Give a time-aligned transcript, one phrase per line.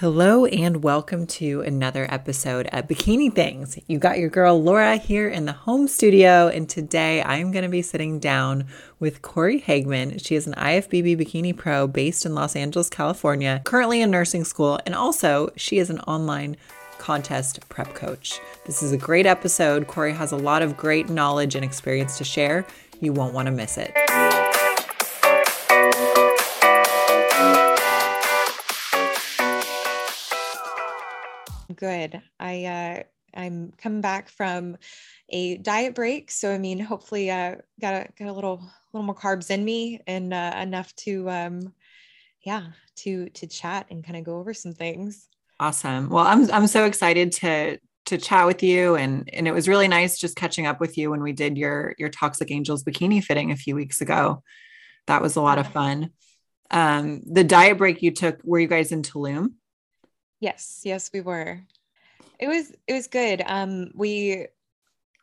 [0.00, 3.80] Hello and welcome to another episode of Bikini Things.
[3.88, 7.68] You got your girl Laura here in the home studio, and today I'm going to
[7.68, 8.66] be sitting down
[9.00, 10.24] with Corey Hagman.
[10.24, 14.78] She is an IFBB bikini pro based in Los Angeles, California, currently in nursing school,
[14.86, 16.56] and also she is an online
[16.98, 18.38] contest prep coach.
[18.66, 19.88] This is a great episode.
[19.88, 22.64] Corey has a lot of great knowledge and experience to share.
[23.00, 24.47] You won't want to miss it.
[31.78, 32.20] Good.
[32.38, 33.02] I uh,
[33.34, 34.76] I'm coming back from
[35.30, 39.14] a diet break, so I mean, hopefully, uh, got a got a little little more
[39.14, 41.72] carbs in me and uh, enough to um,
[42.42, 45.28] yeah, to to chat and kind of go over some things.
[45.60, 46.08] Awesome.
[46.10, 49.86] Well, I'm I'm so excited to to chat with you and and it was really
[49.88, 53.50] nice just catching up with you when we did your your Toxic Angels bikini fitting
[53.50, 54.42] a few weeks ago.
[55.06, 56.10] That was a lot of fun.
[56.70, 59.54] Um, the diet break you took, were you guys in Tulum?
[60.40, 61.60] Yes, yes, we were.
[62.38, 63.42] It was it was good.
[63.44, 64.46] Um, we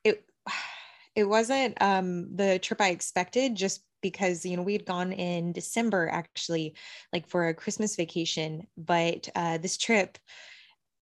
[0.04, 0.26] it
[1.16, 5.52] it wasn't um the trip I expected just because you know we had gone in
[5.52, 6.76] December actually
[7.14, 10.18] like for a Christmas vacation, but uh, this trip.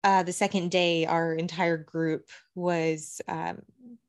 [0.04, 3.60] Uh, the second day, our entire group was um,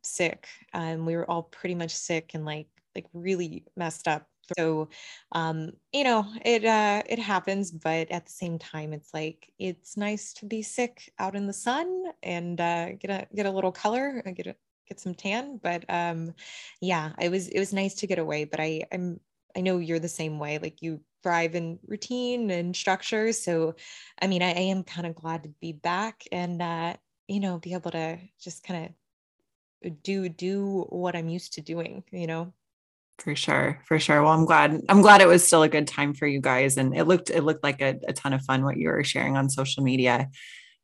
[0.04, 0.48] sick.
[0.72, 4.28] Um, we were all pretty much sick and like like really messed up
[4.58, 4.90] so
[5.34, 9.98] um you know it uh it happens but at the same time it's like it's
[9.98, 13.72] nice to be sick out in the sun and uh get a get a little
[13.72, 14.56] color and get a
[14.88, 16.34] get some tan but um
[16.82, 19.20] yeah it was it was nice to get away but i i'm
[19.56, 23.76] i know you're the same way like you thrive in routine and structure so
[24.22, 26.96] i mean i, I am kind of glad to be back and uh
[27.28, 28.96] you know be able to just kind
[29.84, 32.54] of do do what i'm used to doing you know
[33.20, 34.22] for sure for sure.
[34.22, 36.96] Well i'm glad i'm glad it was still a good time for you guys and
[36.96, 39.50] it looked it looked like a, a ton of fun what you were sharing on
[39.50, 40.30] social media.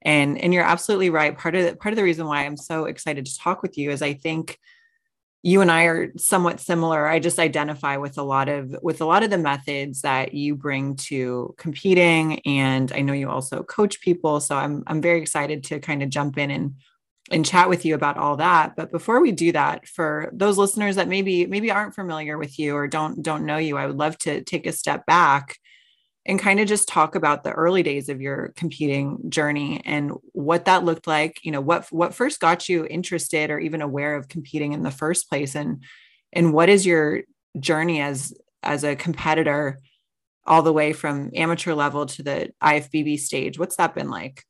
[0.01, 1.37] And and you're absolutely right.
[1.37, 3.91] Part of the part of the reason why i'm so excited to talk with you
[3.91, 4.59] is i think
[5.45, 7.05] you and I are somewhat similar.
[7.05, 10.55] I just identify with a lot of with a lot of the methods that you
[10.55, 15.65] bring to competing and I know you also coach people so I'm I'm very excited
[15.65, 16.75] to kind of jump in and
[17.31, 18.75] and chat with you about all that.
[18.75, 22.75] But before we do that for those listeners that maybe maybe aren't familiar with you
[22.75, 25.57] or don't don't know you i would love to take a step back
[26.25, 30.65] and kind of just talk about the early days of your competing journey and what
[30.65, 34.27] that looked like you know what what first got you interested or even aware of
[34.27, 35.83] competing in the first place and
[36.33, 37.21] and what is your
[37.59, 39.79] journey as as a competitor
[40.45, 43.57] all the way from amateur level to the IFBB stage?
[43.57, 44.43] What's that been like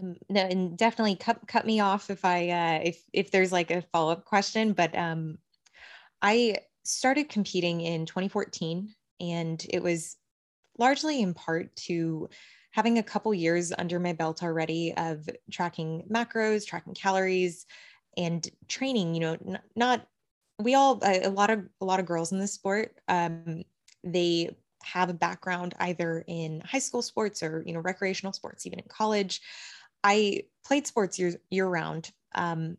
[0.00, 3.70] um, no, and definitely cut cut me off if I uh, if if there's like
[3.70, 4.72] a follow up question.
[4.72, 5.38] But um,
[6.22, 10.16] I started competing in 2014, and it was
[10.78, 12.28] largely in part to
[12.72, 17.66] having a couple years under my belt already of tracking macros, tracking calories,
[18.16, 19.14] and training.
[19.14, 20.06] You know, n- not
[20.58, 22.96] we all a, a, lot of a lot of girls in this sport.
[23.08, 23.62] Um,
[24.04, 24.50] they
[24.82, 28.86] have a background either in high school sports or you know recreational sports, even in
[28.88, 29.40] college.
[30.02, 32.76] I played sports year year round, um,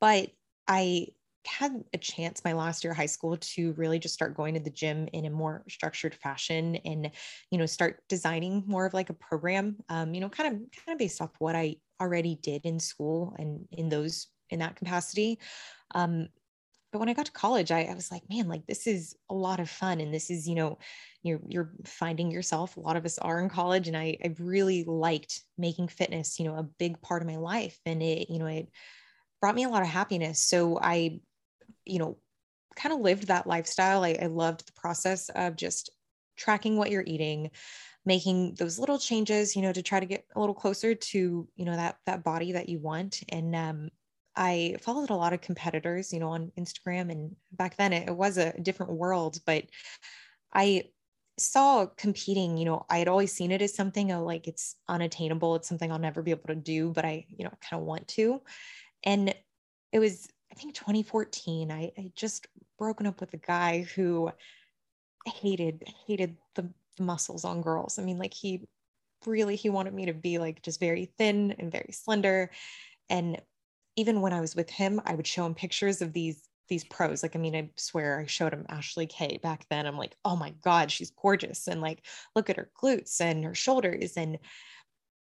[0.00, 0.30] but
[0.68, 1.08] I
[1.44, 4.60] had a chance my last year of high school to really just start going to
[4.60, 7.10] the gym in a more structured fashion and
[7.50, 10.94] you know start designing more of like a program um, you know kind of kind
[10.94, 15.38] of based off what i already did in school and in those in that capacity.
[15.94, 16.28] Um,
[16.92, 19.34] but when i got to college I, I was like man like this is a
[19.34, 20.78] lot of fun and this is you know
[21.22, 24.84] you're you're finding yourself a lot of us are in college and I, I really
[24.84, 28.46] liked making fitness you know a big part of my life and it you know
[28.46, 28.68] it
[29.40, 30.40] brought me a lot of happiness.
[30.42, 31.20] So i
[31.84, 32.16] you know
[32.74, 34.02] kind of lived that lifestyle.
[34.02, 35.90] I, I loved the process of just
[36.36, 37.50] tracking what you're eating
[38.04, 41.64] making those little changes you know to try to get a little closer to you
[41.64, 43.90] know that that body that you want and um
[44.36, 47.10] I followed a lot of competitors, you know, on Instagram.
[47.10, 49.64] And back then it, it was a different world, but
[50.54, 50.84] I
[51.38, 55.56] saw competing, you know, I had always seen it as something oh, like it's unattainable.
[55.56, 58.08] It's something I'll never be able to do, but I, you know, kind of want
[58.08, 58.40] to.
[59.04, 59.34] And
[59.92, 62.46] it was, I think 2014, I, I just
[62.78, 64.30] broken up with a guy who
[65.26, 67.98] hated, hated the, the muscles on girls.
[67.98, 68.66] I mean, like he
[69.24, 72.50] really, he wanted me to be like just very thin and very slender.
[73.08, 73.40] And
[73.96, 77.22] even when I was with him, I would show him pictures of these these pros.
[77.22, 79.86] Like, I mean, I swear I showed him Ashley Kay back then.
[79.86, 81.66] I'm like, oh my God, she's gorgeous.
[81.68, 82.04] And like,
[82.34, 84.16] look at her glutes and her shoulders.
[84.16, 84.38] And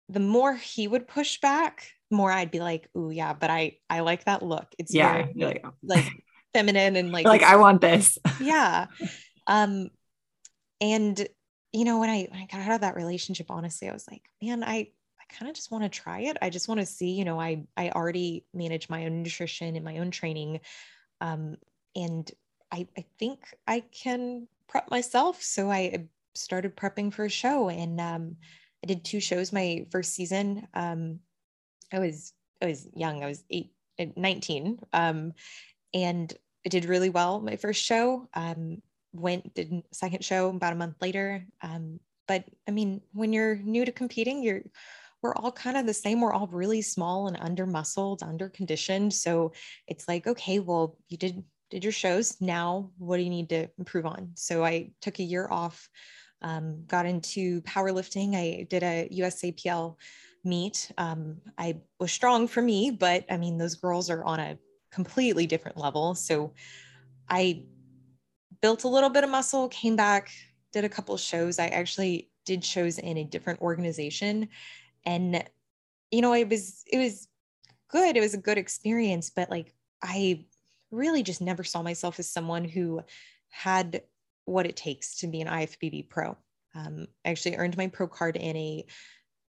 [0.09, 4.01] the more he would push back, more I'd be like, oh yeah, but I I
[4.01, 4.67] like that look.
[4.77, 6.23] It's yeah, very, like, like
[6.53, 8.17] feminine and like like I want this.
[8.39, 8.87] yeah.
[9.47, 9.89] Um
[10.79, 11.27] and
[11.71, 14.21] you know, when I, when I got out of that relationship, honestly, I was like,
[14.41, 14.89] man, I
[15.37, 16.37] kind of just want to try it.
[16.41, 19.85] I just want to see, you know, I, I already manage my own nutrition and
[19.85, 20.61] my own training.
[21.21, 21.57] Um,
[21.95, 22.29] and
[22.71, 25.41] I, I think I can prep myself.
[25.41, 28.35] So I started prepping for a show and, um,
[28.83, 30.67] I did two shows my first season.
[30.73, 31.19] Um,
[31.93, 33.23] I was, I was young.
[33.23, 33.71] I was eight,
[34.17, 34.79] 19.
[34.91, 35.33] Um,
[35.93, 36.33] and
[36.65, 38.27] I did really well my first show.
[38.33, 38.81] Um,
[39.13, 41.45] went did second show about a month later.
[41.61, 44.63] Um, but I mean, when you're new to competing, you're
[45.23, 46.19] we're all kind of the same.
[46.19, 49.13] We're all really small and under muscled, under conditioned.
[49.13, 49.53] So
[49.87, 52.39] it's like, okay, well, you did did your shows.
[52.39, 54.31] Now, what do you need to improve on?
[54.35, 55.89] So I took a year off,
[56.43, 58.35] um, got into powerlifting.
[58.35, 59.95] I did a USAPL
[60.43, 60.91] meet.
[60.99, 64.59] Um, I was strong for me, but I mean, those girls are on a
[64.91, 66.13] completely different level.
[66.13, 66.53] So
[67.27, 67.63] I
[68.61, 70.29] built a little bit of muscle, came back,
[70.73, 71.57] did a couple shows.
[71.57, 74.49] I actually did shows in a different organization.
[75.05, 75.43] And,
[76.11, 77.27] you know, it was, it was
[77.89, 78.17] good.
[78.17, 80.45] It was a good experience, but like, I
[80.91, 83.01] really just never saw myself as someone who
[83.49, 84.03] had
[84.45, 86.37] what it takes to be an IFBB pro.
[86.75, 88.85] Um, I actually earned my pro card in a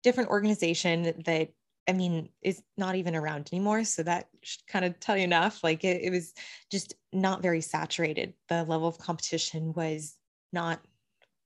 [0.03, 1.51] different organization that
[1.89, 3.83] I mean, is not even around anymore.
[3.83, 5.65] So that should kind of tell you enough.
[5.65, 6.33] Like it, it, was
[6.71, 8.35] just not very saturated.
[8.49, 10.15] The level of competition was
[10.53, 10.81] not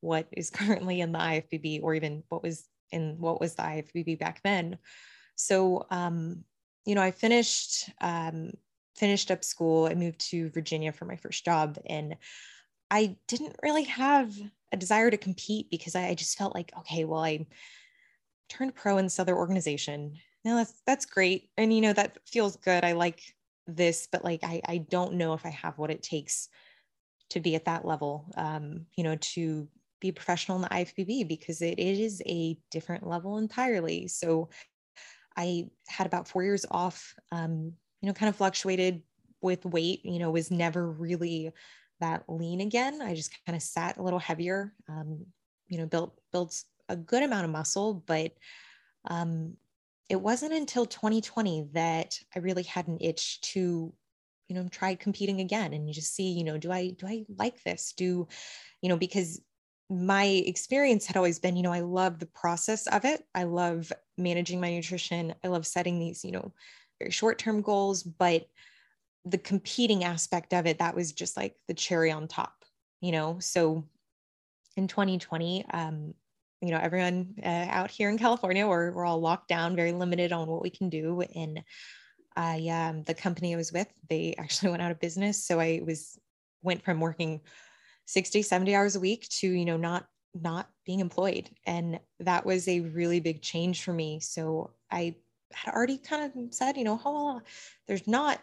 [0.01, 4.19] what is currently in the IFBB or even what was in what was the IFBB
[4.19, 4.79] back then.
[5.37, 6.45] So, um,
[6.85, 8.53] you know, I finished, um,
[8.97, 9.87] finished up school.
[9.87, 12.17] I moved to Virginia for my first job and
[12.91, 14.33] I didn't really have
[14.73, 17.47] a desire to compete because I, I just felt like, okay, well, I,
[18.49, 20.15] turned pro in this other organization.
[20.45, 21.51] Now that's that's great.
[21.57, 22.85] And you know, that feels good.
[22.85, 23.21] I like
[23.67, 26.49] this, but like I, I don't know if I have what it takes
[27.31, 28.31] to be at that level.
[28.37, 29.69] Um, you know, to
[30.05, 34.07] be professional in the IFBB because it, it is a different level entirely.
[34.07, 34.51] So
[35.35, 37.73] I had about four years off, um,
[38.03, 39.03] you know, kind of fluctuated
[39.41, 41.53] with weight, you know, was never really
[42.01, 43.01] that lean again.
[43.01, 45.25] I just kind of sat a little heavier, um,
[45.69, 48.33] you know, built, built a good amount of muscle, but
[49.07, 49.55] um,
[50.11, 53.91] it wasn't until 2020 that I really had an itch to,
[54.49, 57.25] you know, try competing again and you just see, you know, do I do I
[57.39, 57.95] like this?
[57.97, 58.29] Do,
[58.83, 59.41] you know, because
[59.91, 63.25] my experience had always been, you know, I love the process of it.
[63.35, 65.35] I love managing my nutrition.
[65.45, 66.53] I love setting these, you know,
[66.99, 68.47] very short-term goals, but
[69.25, 72.65] the competing aspect of it, that was just like the cherry on top,
[73.01, 73.39] you know.
[73.41, 73.85] So
[74.77, 76.15] in 2020, um,
[76.65, 80.33] you know everyone uh, out here in california we're, we're all locked down very limited
[80.33, 81.63] on what we can do and
[82.37, 85.81] i um, the company i was with they actually went out of business so i
[85.85, 86.19] was
[86.63, 87.41] went from working
[88.07, 90.07] 60 70 hours a week to you know not
[90.41, 95.15] not being employed and that was a really big change for me so i
[95.53, 97.41] had already kind of said you know oh
[97.87, 98.43] there's not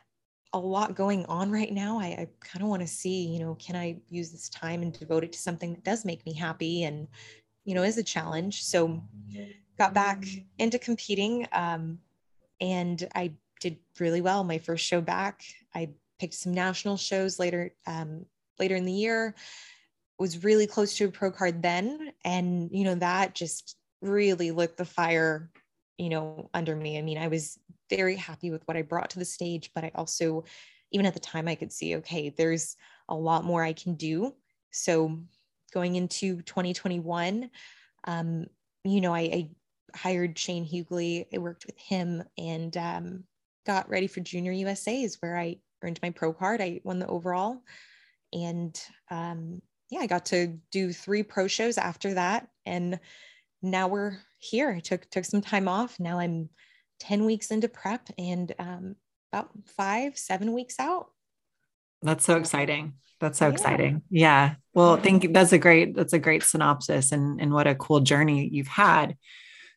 [0.53, 3.55] a lot going on right now i, I kind of want to see you know
[3.55, 6.83] can i use this time and devote it to something that does make me happy
[6.83, 7.07] and
[7.65, 8.63] you know, is a challenge.
[8.63, 9.01] So
[9.77, 10.25] got back
[10.57, 11.99] into competing um,
[12.59, 14.43] and I did really well.
[14.43, 15.43] My first show back,
[15.73, 18.25] I picked some national shows later, um,
[18.59, 19.35] later in the year,
[20.19, 22.11] was really close to a pro card then.
[22.23, 25.49] And, you know, that just really lit the fire,
[25.97, 26.97] you know, under me.
[26.97, 27.57] I mean, I was
[27.89, 30.43] very happy with what I brought to the stage, but I also,
[30.91, 32.75] even at the time, I could see, okay, there's
[33.09, 34.33] a lot more I can do.
[34.71, 35.19] So
[35.73, 37.49] going into 2021,
[38.05, 38.45] um,
[38.83, 39.49] you know, I, I,
[39.93, 41.25] hired Shane Hughley.
[41.33, 43.23] I worked with him and um,
[43.65, 46.61] got ready for Junior USA's where I earned my pro card.
[46.61, 47.61] I won the overall.
[48.33, 52.47] And um, yeah, I got to do three pro shows after that.
[52.65, 52.99] And
[53.61, 54.71] now we're here.
[54.71, 55.99] I took took some time off.
[55.99, 56.49] Now I'm
[57.01, 58.95] 10 weeks into prep and um,
[59.33, 61.07] about five, seven weeks out.
[62.01, 62.93] That's so exciting.
[63.19, 63.51] That's so yeah.
[63.53, 64.01] exciting.
[64.09, 64.55] Yeah.
[64.73, 65.31] Well, thank you.
[65.31, 69.15] That's a great, that's a great synopsis and, and what a cool journey you've had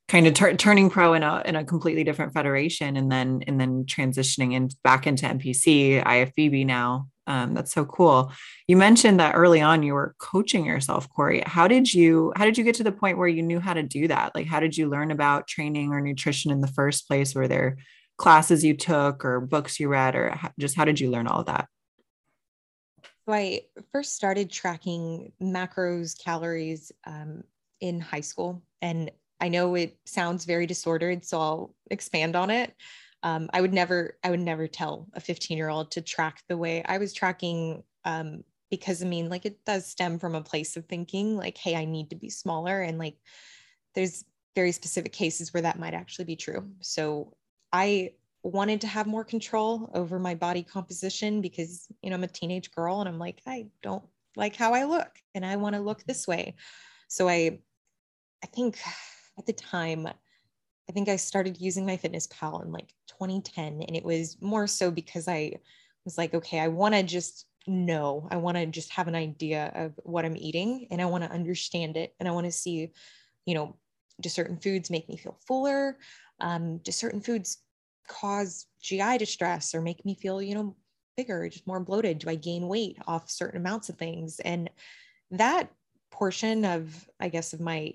[0.06, 3.58] kind of tur- turning pro in a, in a completely different federation and then, and
[3.58, 7.08] then transitioning in back into NPC IFBB now.
[7.26, 8.32] Um, that's so cool.
[8.68, 11.42] You mentioned that early on you were coaching yourself, Corey.
[11.46, 13.82] How did you, how did you get to the point where you knew how to
[13.82, 14.34] do that?
[14.34, 17.34] Like, how did you learn about training or nutrition in the first place?
[17.34, 17.78] Were there
[18.18, 21.46] classes you took or books you read or just how did you learn all of
[21.46, 21.68] that?
[23.26, 27.42] So I first started tracking macros, calories um,
[27.80, 28.62] in high school.
[28.82, 32.74] And I know it sounds very disordered, so I'll expand on it.
[33.24, 36.56] Um, I would never, I would never tell a 15 year old to track the
[36.56, 40.76] way I was tracking um, because I mean, like it does stem from a place
[40.76, 42.82] of thinking like, hey, I need to be smaller.
[42.82, 43.16] And like
[43.94, 46.68] there's very specific cases where that might actually be true.
[46.80, 47.34] So
[47.72, 48.12] I
[48.42, 52.70] wanted to have more control over my body composition because, you know, I'm a teenage
[52.72, 54.04] girl and I'm like, I don't
[54.36, 56.54] like how I look and I want to look this way.
[57.08, 57.58] So I,
[58.42, 58.78] I think
[59.38, 60.08] at the time,
[60.88, 63.82] I think I started using MyFitnessPal in like 2010.
[63.82, 65.54] And it was more so because I
[66.04, 69.72] was like, okay, I want to just know, I want to just have an idea
[69.74, 72.14] of what I'm eating and I want to understand it.
[72.20, 72.92] And I want to see,
[73.46, 73.76] you know,
[74.20, 75.98] do certain foods make me feel fuller?
[76.40, 77.58] Um, do certain foods
[78.06, 80.76] cause GI distress or make me feel, you know,
[81.16, 82.18] bigger, just more bloated?
[82.18, 84.40] Do I gain weight off certain amounts of things?
[84.40, 84.70] And
[85.30, 85.70] that
[86.10, 87.92] portion of, I guess, of my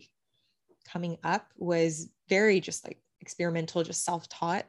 [0.91, 4.65] coming up was very just like experimental, just self taught.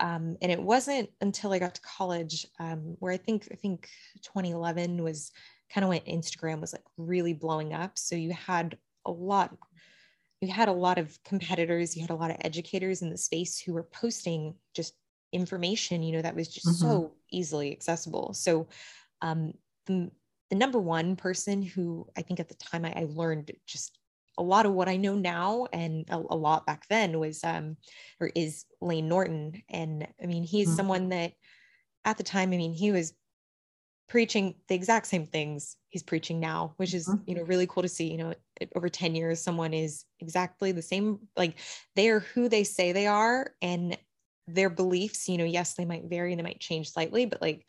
[0.00, 3.88] Um, and it wasn't until I got to college um, where I think I think
[4.22, 5.32] 2011 was
[5.72, 7.98] kind of when Instagram was like really blowing up.
[7.98, 9.56] So you had a lot
[10.40, 13.58] you had a lot of competitors, you had a lot of educators in the space
[13.58, 14.94] who were posting just
[15.32, 16.86] information, you know, that was just mm-hmm.
[16.86, 18.32] so easily accessible.
[18.34, 18.68] So
[19.20, 19.52] um,
[19.86, 20.10] the,
[20.50, 23.98] the number one person who I think at the time I, I learned just
[24.38, 27.76] a lot of what I know now and a, a lot back then was um,
[28.20, 29.62] or is Layne Norton.
[29.68, 30.76] And I mean, he's mm-hmm.
[30.76, 31.32] someone that
[32.04, 33.12] at the time, I mean, he was
[34.08, 37.22] preaching the exact same things he's preaching now which is mm-hmm.
[37.26, 38.32] you know really cool to see you know
[38.74, 41.58] over 10 years someone is exactly the same like
[41.94, 43.98] they are who they say they are and
[44.46, 47.66] their beliefs you know yes they might vary and they might change slightly but like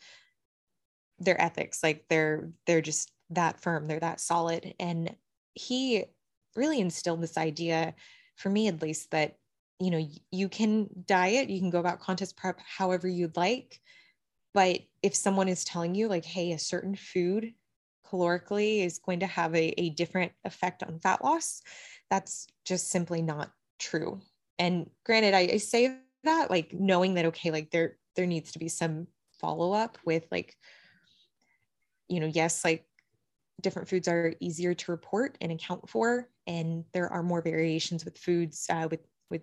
[1.18, 5.14] their ethics like they're they're just that firm they're that solid and
[5.52, 6.04] he
[6.56, 7.94] really instilled this idea
[8.36, 9.36] for me at least that
[9.78, 13.80] you know you can diet you can go about contest prep however you'd like
[14.52, 17.54] but if someone is telling you, like, hey, a certain food
[18.06, 21.62] calorically is going to have a, a different effect on fat loss,
[22.10, 24.20] that's just simply not true.
[24.58, 28.58] And granted, I, I say that like knowing that, okay, like there, there needs to
[28.58, 29.06] be some
[29.40, 30.56] follow up with like,
[32.08, 32.84] you know, yes, like
[33.60, 38.18] different foods are easier to report and account for, and there are more variations with
[38.18, 39.42] foods uh, with with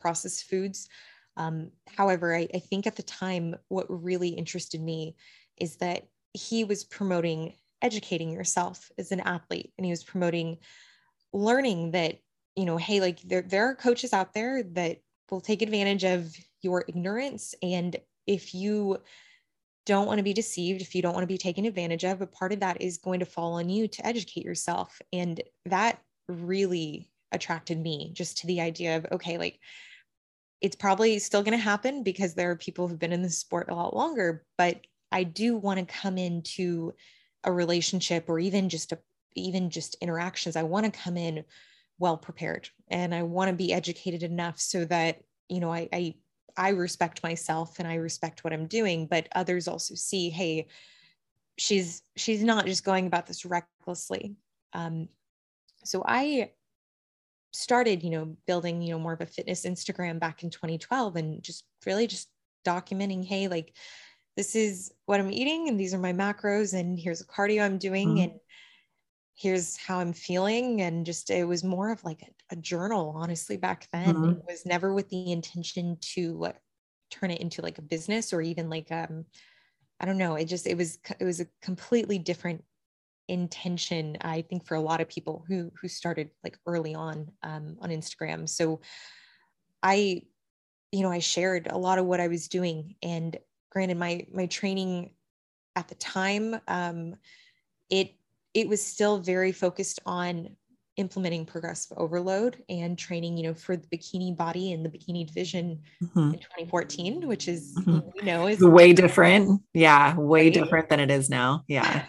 [0.00, 0.88] processed foods.
[1.36, 5.14] Um, however, I, I think at the time, what really interested me
[5.56, 10.58] is that he was promoting educating yourself as an athlete and he was promoting
[11.32, 12.18] learning that
[12.56, 14.98] you know hey like there, there are coaches out there that
[15.30, 17.96] will take advantage of your ignorance and
[18.26, 18.96] if you
[19.86, 22.26] don't want to be deceived if you don't want to be taken advantage of a
[22.26, 27.10] part of that is going to fall on you to educate yourself and that really
[27.32, 29.58] attracted me just to the idea of okay like
[30.60, 33.68] it's probably still going to happen because there are people who've been in the sport
[33.70, 34.80] a lot longer but
[35.12, 36.92] i do want to come into
[37.44, 38.98] a relationship or even just a
[39.34, 40.56] even just interactions.
[40.56, 41.44] I want to come in
[41.98, 46.14] well prepared and i want to be educated enough so that you know I, I
[46.56, 50.66] i respect myself and i respect what i'm doing but others also see hey
[51.58, 54.34] she's she's not just going about this recklessly
[54.72, 55.08] um
[55.84, 56.50] so i
[57.54, 61.42] started, you know, building, you know, more of a fitness Instagram back in 2012 and
[61.42, 62.28] just really just
[62.66, 63.74] documenting, hey, like
[64.36, 67.78] this is what I'm eating and these are my macros and here's a cardio I'm
[67.78, 68.22] doing mm-hmm.
[68.22, 68.32] and
[69.34, 70.82] here's how I'm feeling.
[70.82, 74.14] And just it was more of like a, a journal, honestly, back then.
[74.14, 74.30] Mm-hmm.
[74.30, 76.52] It was never with the intention to
[77.10, 79.24] turn it into like a business or even like um
[80.00, 80.34] I don't know.
[80.34, 82.64] It just it was it was a completely different
[83.28, 87.76] intention i think for a lot of people who who started like early on um,
[87.80, 88.80] on instagram so
[89.82, 90.20] i
[90.92, 93.38] you know i shared a lot of what i was doing and
[93.70, 95.10] granted my my training
[95.74, 97.16] at the time um,
[97.90, 98.14] it
[98.54, 100.56] it was still very focused on
[100.96, 105.80] implementing progressive overload and training you know for the bikini body and the bikini division
[106.02, 106.32] mm-hmm.
[106.32, 108.08] in 2014 which is mm-hmm.
[108.14, 110.54] you know is way different yeah way right?
[110.54, 112.04] different than it is now yeah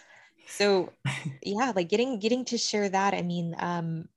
[0.48, 0.90] so
[1.42, 4.08] yeah like getting getting to share that i mean um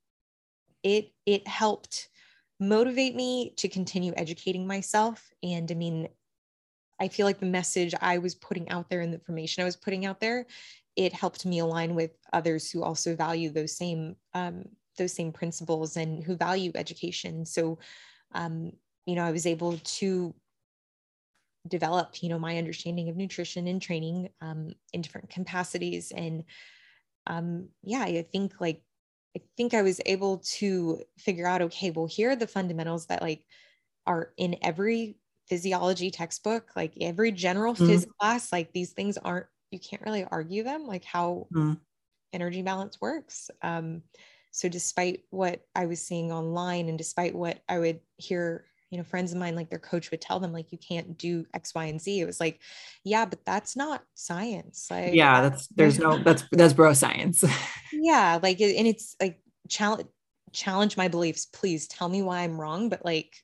[0.82, 2.08] it it helped
[2.58, 6.08] motivate me to continue educating myself and i mean
[6.98, 9.76] i feel like the message i was putting out there and the information i was
[9.76, 10.46] putting out there
[10.96, 14.64] it helped me align with others who also value those same um,
[14.98, 17.78] those same principles and who value education so
[18.32, 18.72] um,
[19.06, 20.34] you know i was able to
[21.68, 26.44] develop you know my understanding of nutrition and training um, in different capacities and
[27.26, 28.82] um, yeah i think like
[29.36, 33.22] i think i was able to figure out okay well here are the fundamentals that
[33.22, 33.44] like
[34.06, 35.16] are in every
[35.48, 37.90] physiology textbook like every general mm-hmm.
[37.90, 41.78] phys class like these things aren't you can't really argue them like how mm.
[42.32, 43.50] energy balance works.
[43.60, 44.02] Um,
[44.54, 49.04] so despite what i was seeing online and despite what i would hear you know
[49.04, 51.86] friends of mine like their coach would tell them like you can't do x y
[51.86, 52.60] and z it was like
[53.02, 57.44] yeah but that's not science like yeah that's there's no that's that's bro science.
[57.92, 60.08] Yeah like and it's like challenge
[60.52, 61.46] challenge my beliefs.
[61.46, 63.34] Please tell me why i'm wrong but like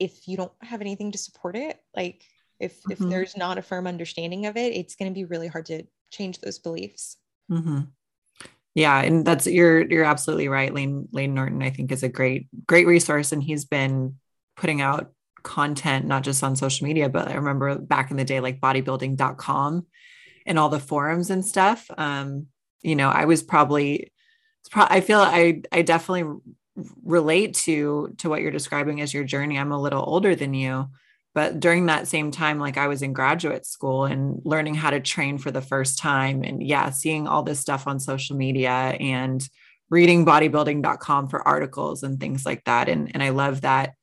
[0.00, 2.24] if you don't have anything to support it like
[2.60, 2.92] if mm-hmm.
[2.92, 5.82] if there's not a firm understanding of it it's going to be really hard to
[6.10, 7.16] change those beliefs
[7.50, 7.80] mm-hmm.
[8.74, 12.48] yeah and that's you're you're absolutely right lane layne norton i think is a great
[12.66, 14.16] great resource and he's been
[14.56, 18.40] putting out content not just on social media but i remember back in the day
[18.40, 19.86] like bodybuilding.com
[20.46, 22.46] and all the forums and stuff um
[22.82, 24.10] you know i was probably
[24.74, 26.40] i feel i i definitely
[27.04, 30.88] relate to to what you're describing as your journey i'm a little older than you
[31.34, 35.00] but during that same time like i was in graduate school and learning how to
[35.00, 39.48] train for the first time and yeah seeing all this stuff on social media and
[39.90, 42.88] reading bodybuilding.com for articles and things like that.
[42.88, 43.94] And and i love that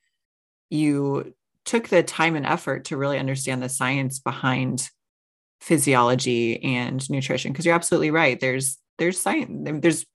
[0.69, 1.33] you
[1.65, 4.89] took the time and effort to really understand the science behind
[5.59, 8.39] physiology and nutrition because you're absolutely right.
[8.39, 10.05] There's there's science there's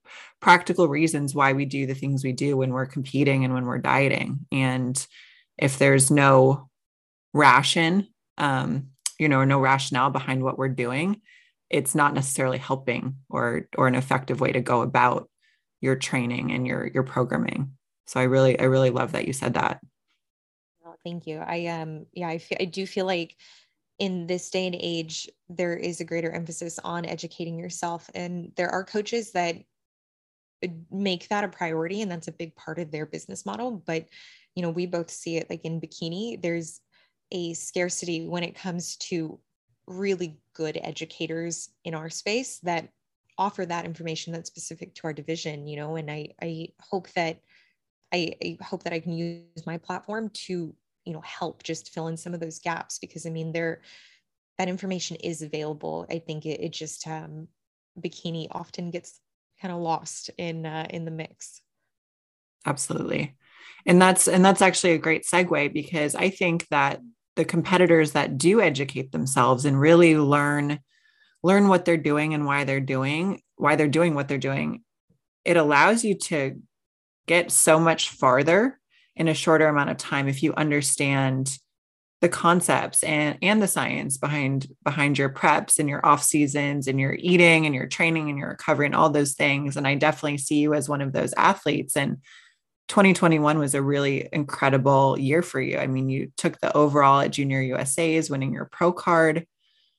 [0.41, 3.79] practical reasons why we do the things we do when we're competing and when we're
[3.79, 4.47] dieting.
[4.53, 5.07] And
[5.59, 6.69] if there's no
[7.33, 11.21] ration um, you know or no rationale behind what we're doing.
[11.71, 15.29] It's not necessarily helping or or an effective way to go about
[15.81, 17.73] your training and your your programming.
[18.07, 19.81] So i really i really love that you said that.
[21.05, 21.39] Thank you.
[21.39, 23.37] I um yeah i feel i do feel like
[23.99, 28.69] in this day and age there is a greater emphasis on educating yourself and there
[28.69, 29.57] are coaches that
[30.91, 33.83] make that a priority and that's a big part of their business model.
[33.87, 34.07] But
[34.57, 36.81] you know we both see it like in bikini there's
[37.33, 39.39] a scarcity when it comes to
[39.87, 42.89] really good educators in our space that
[43.39, 47.41] offer that information that's specific to our division you know and i i hope that
[48.13, 52.09] I, I hope that i can use my platform to you know help just fill
[52.09, 53.83] in some of those gaps because i mean there
[54.59, 56.07] that information is available.
[56.11, 57.49] I think it, it just um
[57.99, 59.21] bikini often gets
[59.61, 61.61] kind of lost in uh, in the mix.
[62.65, 63.37] Absolutely.
[63.87, 67.01] And that's and that's actually a great segue because i think that
[67.37, 70.81] the competitors that do educate themselves and really learn
[71.43, 74.83] learn what they're doing and why they're doing why they're doing what they're doing
[75.45, 76.61] it allows you to
[77.27, 78.79] get so much farther
[79.15, 81.59] in a shorter amount of time if you understand
[82.23, 86.99] the concepts and and the science behind behind your preps and your off seasons and
[86.99, 89.77] your eating and your training and your recovery and all those things.
[89.77, 91.97] And i definitely see you as one of those athletes.
[91.97, 92.19] And
[92.89, 95.79] 2021 was a really incredible year for you.
[95.79, 99.47] I mean, you took the overall at Junior USA's, winning your pro card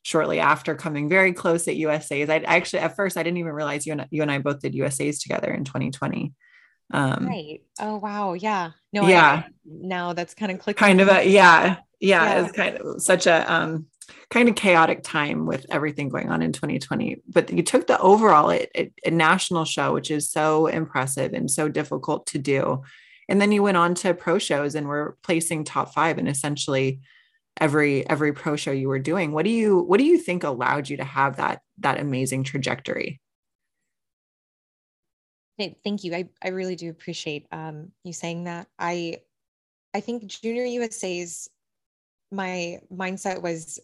[0.04, 2.30] shortly after coming very close at USA's.
[2.30, 4.74] I actually, at first, I didn't even realize you and you and I both did
[4.74, 6.34] USA's together in 2020.
[6.94, 7.62] Um, right.
[7.80, 8.34] Oh, wow.
[8.34, 8.72] Yeah.
[8.94, 9.44] No, yeah.
[9.46, 10.80] I, now that's kind of clicking.
[10.80, 11.78] Kind of a, yeah.
[12.00, 12.24] Yeah.
[12.24, 12.46] yeah.
[12.46, 13.88] It's kind of such a, um,
[14.30, 18.52] kind of chaotic time with everything going on in 2020 but you took the overall
[18.52, 18.68] a,
[19.06, 22.84] a, national show which is so impressive and so difficult to do.
[23.30, 27.02] And then you went on to pro shows and were placing top five and essentially
[27.60, 29.32] every every pro show you were doing.
[29.32, 33.20] What do you what do you think allowed you to have that that amazing trajectory?
[35.58, 36.14] Thank you.
[36.14, 38.68] I, I really do appreciate um, you saying that.
[38.80, 39.18] I
[39.94, 41.50] i think junior usa's
[42.30, 43.80] my mindset was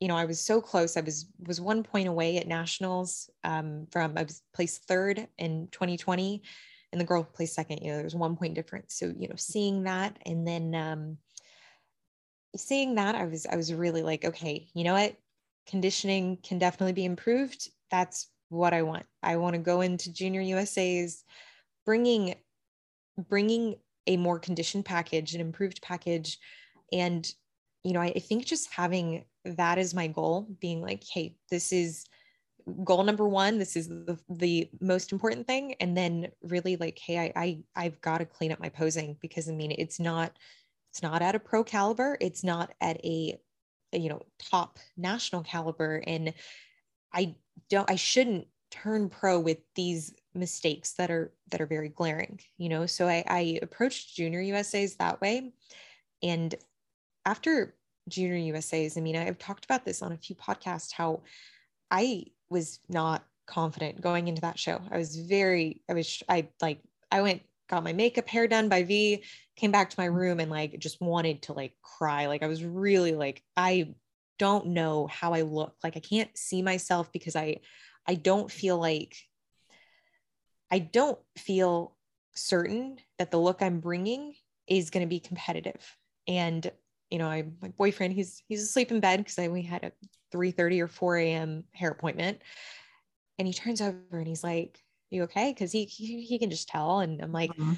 [0.00, 0.96] you know, I was so close.
[0.96, 5.68] I was was one point away at nationals um, from I was placed third in
[5.70, 6.42] 2020,
[6.90, 7.80] and the girl placed second.
[7.82, 8.94] You know, there was one point difference.
[8.94, 11.18] So you know, seeing that, and then um,
[12.56, 15.16] seeing that, I was I was really like, okay, you know what,
[15.66, 17.68] conditioning can definitely be improved.
[17.90, 19.04] That's what I want.
[19.22, 21.24] I want to go into Junior USA's,
[21.84, 22.36] bringing
[23.28, 26.38] bringing a more conditioned package, an improved package,
[26.90, 27.30] and
[27.84, 31.72] you know, I, I think just having that is my goal being like hey this
[31.72, 32.04] is
[32.84, 37.18] goal number one this is the, the most important thing and then really like hey
[37.18, 40.32] I, I i've got to clean up my posing because i mean it's not
[40.90, 43.38] it's not at a pro caliber it's not at a,
[43.92, 46.32] you know top national caliber and
[47.12, 47.34] i
[47.68, 52.68] don't i shouldn't turn pro with these mistakes that are that are very glaring you
[52.68, 52.86] know?
[52.86, 55.52] So i i approached junior usa's that way
[56.22, 56.54] and
[57.24, 57.74] after
[58.08, 58.96] Junior USA's.
[58.96, 61.20] I mean, I've talked about this on a few podcasts how
[61.90, 64.80] I was not confident going into that show.
[64.90, 68.82] I was very, I was, I like, I went, got my makeup, hair done by
[68.82, 69.22] V,
[69.56, 70.16] came back to my mm-hmm.
[70.16, 72.26] room and like just wanted to like cry.
[72.26, 73.94] Like I was really like, I
[74.38, 75.74] don't know how I look.
[75.84, 77.58] Like I can't see myself because I
[78.06, 79.16] I don't feel like
[80.70, 81.94] I don't feel
[82.34, 84.34] certain that the look I'm bringing
[84.66, 85.96] is going to be competitive.
[86.26, 86.70] And
[87.10, 89.92] you know, I my boyfriend he's he's asleep in bed because I we had a
[90.32, 91.64] 3 30 or 4 a.m.
[91.72, 92.40] hair appointment,
[93.38, 96.68] and he turns over and he's like, "You okay?" Because he, he he can just
[96.68, 97.50] tell, and I'm like.
[97.52, 97.74] Mm-hmm.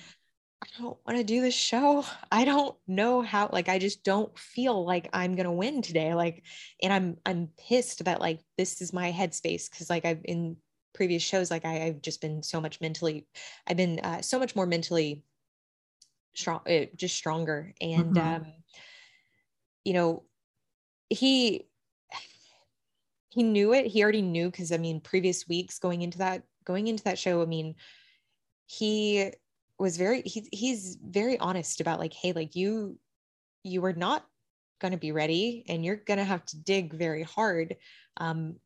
[0.62, 2.04] I don't want to do this show.
[2.30, 6.14] I don't know how like I just don't feel like I'm going to win today
[6.14, 6.44] like
[6.80, 10.56] and I'm I'm pissed that like this is my headspace cuz like I've in
[10.94, 13.26] previous shows like I, have just been so much mentally
[13.66, 15.24] I've been uh, so much more mentally
[16.34, 18.44] strong uh, just stronger and mm-hmm.
[18.44, 18.52] um
[19.84, 20.24] you know
[21.08, 21.66] he
[23.30, 23.86] he knew it.
[23.86, 27.42] He already knew because i mean previous weeks going into that going into that show
[27.42, 27.74] i mean
[28.66, 29.30] he
[29.78, 32.98] was very he, he's very honest about like hey like you
[33.64, 34.24] you were not
[34.80, 37.76] going to be ready and you're going to have to dig very hard.
[38.16, 38.56] Um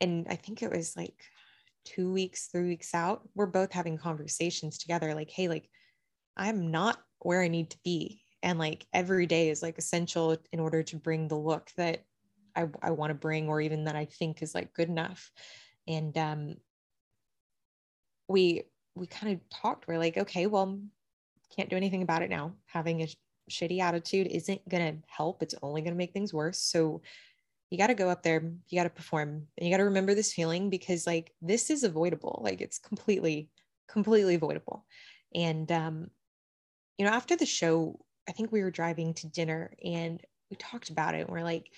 [0.00, 1.14] and i think it was like
[1.84, 5.68] two weeks three weeks out we're both having conversations together like hey like
[6.36, 10.60] i'm not where i need to be and like every day is like essential in
[10.60, 12.04] order to bring the look that
[12.56, 15.30] I, I want to bring or even that I think is like good enough.
[15.86, 16.56] And um
[18.28, 18.62] we
[18.94, 20.80] we kind of talked, we're like, okay, well,
[21.54, 22.52] can't do anything about it now.
[22.66, 23.16] Having a sh-
[23.50, 25.42] shitty attitude isn't gonna help.
[25.42, 26.58] It's only gonna make things worse.
[26.58, 27.02] So
[27.70, 30.14] you got to go up there, you got to perform, and you got to remember
[30.14, 32.40] this feeling because like this is avoidable.
[32.44, 33.48] Like it's completely,
[33.88, 34.84] completely avoidable.
[35.34, 36.10] And um,
[36.98, 38.00] you know, after the show,
[38.30, 41.22] I think we were driving to dinner and we talked about it.
[41.22, 41.68] And we're like,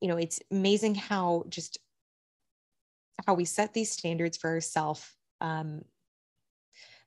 [0.00, 1.78] you know, it's amazing how just
[3.26, 5.06] how we set these standards for ourselves
[5.42, 5.82] um,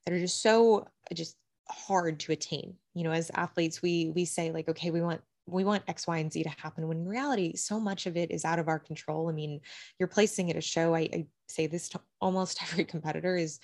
[0.06, 1.36] that are just so just
[1.68, 2.76] hard to attain.
[2.94, 6.18] You know, as athletes, we we say like, okay, we want we want X, Y,
[6.20, 6.88] and Z to happen.
[6.88, 9.28] When in reality, so much of it is out of our control.
[9.28, 9.60] I mean,
[9.98, 10.94] you're placing at a show.
[10.94, 13.60] I, I say this to almost every competitor is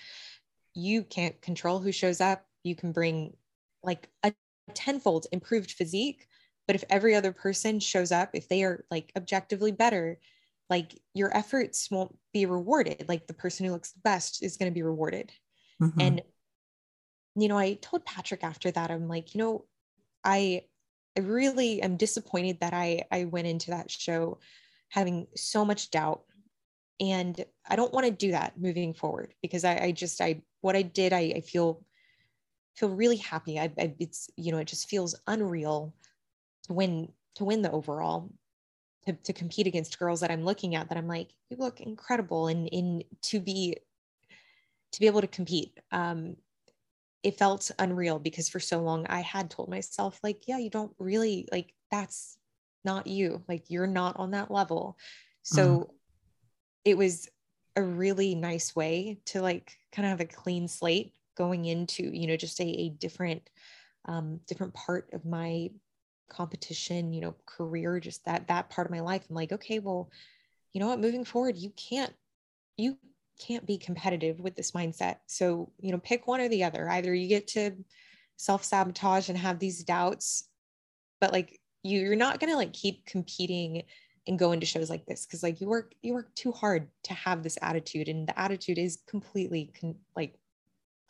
[0.74, 2.46] you can't control who shows up.
[2.64, 3.36] You can bring
[3.84, 4.34] like a
[4.74, 6.28] tenfold improved physique
[6.68, 10.20] but if every other person shows up if they are like objectively better
[10.70, 14.72] like your efforts won't be rewarded like the person who looks the best is going
[14.72, 15.32] to be rewarded
[15.82, 16.00] mm-hmm.
[16.00, 16.22] and
[17.36, 19.66] you know i told patrick after that i'm like you know
[20.24, 20.62] i
[21.18, 24.38] i really am disappointed that i i went into that show
[24.90, 26.22] having so much doubt
[27.00, 30.76] and i don't want to do that moving forward because i, I just i what
[30.76, 31.84] i did I, I feel
[32.80, 33.60] feel really happy.
[33.60, 35.94] I, I, it's you know it just feels unreal
[36.64, 38.32] to win to win the overall
[39.06, 42.48] to, to compete against girls that I'm looking at that I'm like you look incredible
[42.48, 43.76] and in to be
[44.94, 45.78] to be able to compete.
[45.92, 46.38] Um,
[47.22, 50.94] it felt unreal because for so long I had told myself like yeah you don't
[51.00, 52.38] really like that's
[52.86, 54.98] not you like you're not on that level.
[55.44, 55.92] So mm-hmm.
[56.86, 57.28] it was
[57.76, 62.28] a really nice way to like kind of have a clean slate going into you
[62.28, 63.50] know just a, a different
[64.06, 65.72] um, different part of my
[66.30, 69.26] competition you know career just that that part of my life.
[69.28, 70.12] I'm like okay well
[70.74, 71.00] you know what?
[71.00, 72.14] Moving forward you can't
[72.78, 72.98] you
[73.40, 75.18] can't be competitive with this mindset.
[75.26, 76.90] So you know pick one or the other.
[76.90, 77.72] Either you get to
[78.36, 80.50] self-sabotage and have these doubts
[81.20, 83.84] but like you you're not going to like keep competing
[84.28, 87.14] and go into shows like this because like you work you work too hard to
[87.14, 90.39] have this attitude and the attitude is completely con- like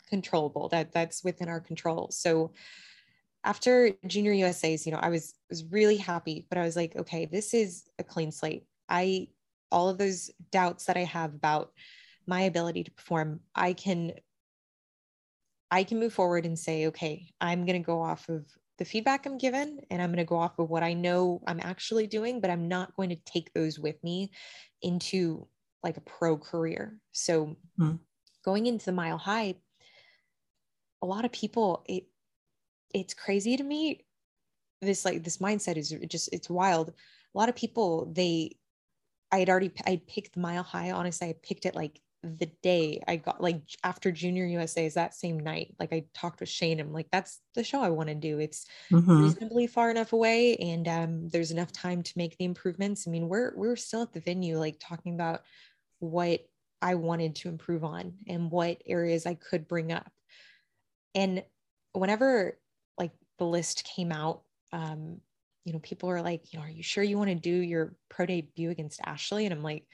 [0.09, 2.09] controllable that that's within our control.
[2.11, 2.51] So
[3.43, 7.25] after junior usa's you know i was was really happy but i was like okay
[7.25, 8.65] this is a clean slate.
[8.87, 9.27] I
[9.71, 11.71] all of those doubts that i have about
[12.27, 14.13] my ability to perform i can
[15.71, 18.45] i can move forward and say okay i'm going to go off of
[18.77, 21.59] the feedback i'm given and i'm going to go off of what i know i'm
[21.61, 24.31] actually doing but i'm not going to take those with me
[24.81, 25.47] into
[25.83, 27.95] like a pro career so mm-hmm.
[28.43, 29.55] going into the mile high
[31.01, 32.05] a lot of people it
[32.93, 34.03] it's crazy to me
[34.81, 36.89] this like this mindset is just it's wild.
[36.89, 38.55] A lot of people they
[39.31, 43.01] i had already i picked the mile high honestly i picked it like the day
[43.07, 46.79] i got like after junior usa is that same night like i talked with shane
[46.79, 49.21] i'm like that's the show i want to do it's mm-hmm.
[49.23, 53.07] reasonably far enough away and um, there's enough time to make the improvements.
[53.07, 55.43] I mean we're we're still at the venue like talking about
[55.99, 56.41] what
[56.81, 60.11] i wanted to improve on and what areas i could bring up
[61.15, 61.43] and
[61.93, 62.57] whenever
[62.97, 64.41] like the list came out,
[64.71, 65.19] um,
[65.65, 67.95] you know, people are like, you know, are you sure you want to do your
[68.09, 69.45] pro debut against Ashley?
[69.45, 69.85] And I'm like,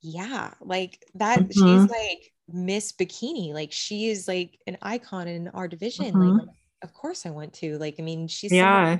[0.00, 1.40] yeah, like that.
[1.40, 1.50] Mm-hmm.
[1.50, 3.52] She's like Miss Bikini.
[3.52, 6.12] Like she is like an icon in our division.
[6.12, 6.38] Mm-hmm.
[6.38, 6.48] Like,
[6.82, 7.78] of course I want to.
[7.78, 8.98] Like, I mean, she's yeah.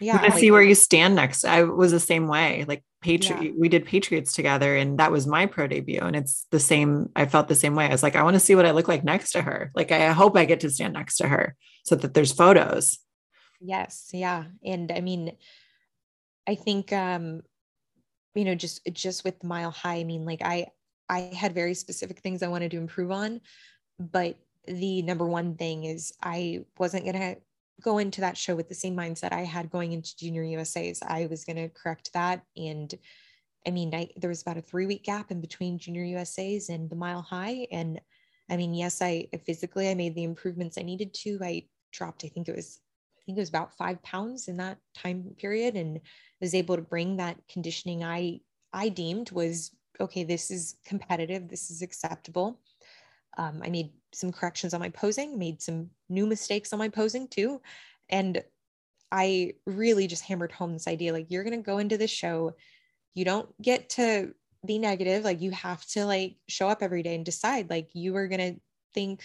[0.00, 0.18] Yeah.
[0.18, 1.44] to like, see where you stand next.
[1.44, 2.64] I was the same way.
[2.66, 3.52] Like Patriot, yeah.
[3.58, 6.00] we did Patriots together, and that was my pro debut.
[6.00, 7.10] And it's the same.
[7.14, 7.84] I felt the same way.
[7.84, 9.70] I was like, I want to see what I look like next to her.
[9.74, 12.98] Like, I hope I get to stand next to her so that there's photos.
[13.60, 14.08] Yes.
[14.14, 14.44] Yeah.
[14.64, 15.36] And I mean,
[16.46, 17.42] I think, um,
[18.34, 20.68] you know, just just with Mile High, I mean, like I
[21.10, 23.42] I had very specific things I wanted to improve on,
[23.98, 27.36] but the number one thing is I wasn't gonna
[27.82, 31.02] go into that show with the same mindset I had going into Junior USA's.
[31.02, 32.92] I was gonna correct that, and
[33.66, 36.88] I mean, I, there was about a three week gap in between Junior USA's and
[36.90, 38.00] the Mile High, and
[38.50, 41.38] I mean, yes, I physically I made the improvements I needed to.
[41.42, 42.80] I dropped, I think it was
[43.16, 46.00] I think it was about five pounds in that time period and
[46.40, 48.40] was able to bring that conditioning I
[48.72, 52.60] I deemed was okay, this is competitive, this is acceptable.
[53.36, 57.28] Um, I made some corrections on my posing, made some new mistakes on my posing
[57.28, 57.60] too.
[58.08, 58.42] And
[59.10, 62.54] I really just hammered home this idea like, you're going to go into the show,
[63.14, 64.34] you don't get to
[64.66, 65.24] be negative.
[65.24, 68.54] Like, you have to like show up every day and decide, like, you are going
[68.54, 68.60] to
[68.92, 69.22] think,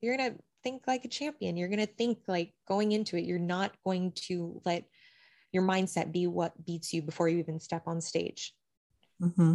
[0.00, 1.56] you're going to think like a champion.
[1.56, 4.84] You're going to think like going into it, you're not going to let
[5.52, 8.54] your mindset be what beats you before you even step on stage.
[9.22, 9.54] Mm-hmm.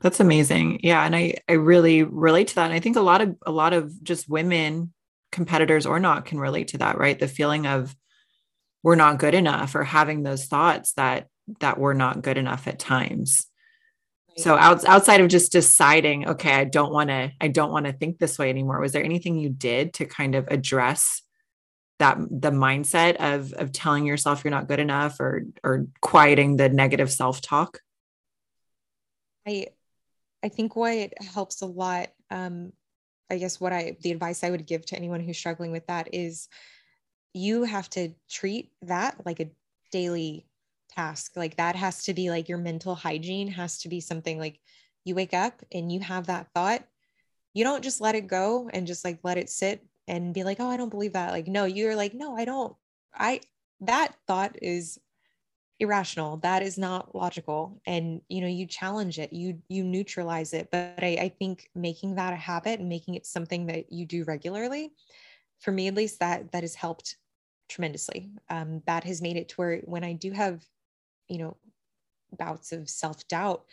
[0.00, 0.80] That's amazing.
[0.82, 1.04] Yeah.
[1.04, 2.66] And I, I really relate to that.
[2.66, 4.92] And I think a lot of, a lot of just women
[5.32, 7.18] competitors or not can relate to that, right?
[7.18, 7.94] The feeling of
[8.82, 11.28] we're not good enough or having those thoughts that,
[11.60, 13.48] that we're not good enough at times
[14.38, 17.92] so out, outside of just deciding okay i don't want to i don't want to
[17.92, 21.22] think this way anymore was there anything you did to kind of address
[21.98, 26.68] that the mindset of of telling yourself you're not good enough or or quieting the
[26.68, 27.80] negative self-talk
[29.46, 29.66] i
[30.42, 32.72] i think what helps a lot um
[33.30, 36.08] i guess what i the advice i would give to anyone who's struggling with that
[36.12, 36.48] is
[37.34, 39.50] you have to treat that like a
[39.92, 40.46] daily
[40.90, 41.32] task.
[41.36, 44.58] Like that has to be like your mental hygiene has to be something like
[45.04, 46.84] you wake up and you have that thought.
[47.54, 50.58] You don't just let it go and just like let it sit and be like
[50.60, 51.32] oh i don't believe that.
[51.32, 52.74] Like no you're like no i don't.
[53.14, 53.40] I
[53.80, 54.98] that thought is
[55.80, 56.38] irrational.
[56.38, 60.98] That is not logical and you know you challenge it you you neutralize it but
[60.98, 64.92] I, I think making that a habit and making it something that you do regularly
[65.60, 67.16] for me at least that that has helped
[67.68, 68.30] tremendously.
[68.48, 70.64] Um, that has made it to where when i do have
[71.28, 71.56] you know
[72.36, 73.64] bouts of self-doubt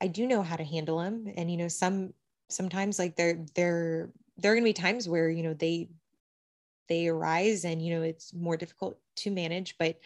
[0.00, 2.12] i do know how to handle them and you know some
[2.48, 5.88] sometimes like there there there are going to be times where you know they
[6.88, 9.98] they arise and you know it's more difficult to manage but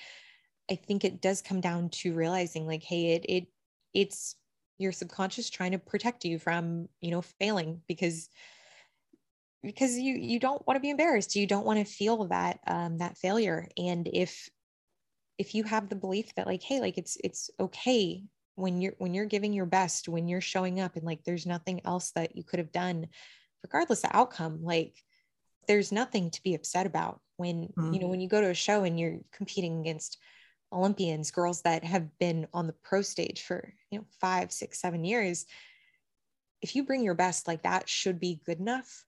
[0.71, 3.47] i think it does come down to realizing like hey it it
[3.95, 4.37] it's
[4.79, 8.29] your subconscious trying to protect you from you know failing because
[9.63, 12.99] because you you don't want to be embarrassed you don't want to feel that um,
[12.99, 14.49] that failure and if
[15.39, 18.23] if you have the belief that like hey like it's it's okay
[18.55, 21.81] when you're when you're giving your best when you're showing up and like there's nothing
[21.85, 23.07] else that you could have done
[23.63, 24.95] regardless of outcome like
[25.67, 27.93] there's nothing to be upset about when mm-hmm.
[27.93, 30.19] you know when you go to a show and you're competing against
[30.73, 35.05] olympians girls that have been on the pro stage for you know five six seven
[35.05, 35.47] years
[36.63, 39.05] if you bring your best like that should be good enough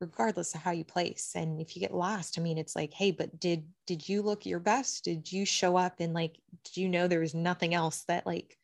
[0.00, 1.32] regardless of how you place.
[1.34, 4.46] And if you get lost i mean it's like hey but did did you look
[4.46, 5.04] your best?
[5.04, 8.56] Did you show up and like did you know there was nothing else that like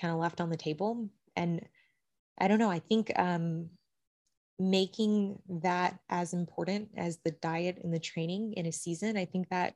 [0.00, 1.08] kind of left on the table?
[1.36, 1.66] And
[2.38, 3.68] i don't know i think um
[4.60, 9.48] making that as important as the diet and the training in a season i think
[9.50, 9.74] that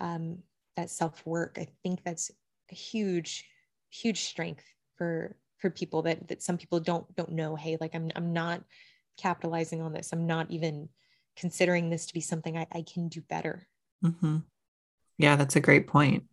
[0.00, 0.38] um
[0.76, 2.30] that self work i think that's
[2.70, 3.44] a huge
[3.90, 4.64] huge strength
[4.96, 8.62] for for people that that some people don't don't know hey like i'm i'm not
[9.16, 10.12] capitalizing on this.
[10.12, 10.88] I'm not even
[11.36, 13.66] considering this to be something I, I can do better.
[14.04, 14.38] Mm-hmm.
[15.18, 16.24] Yeah, that's a great point.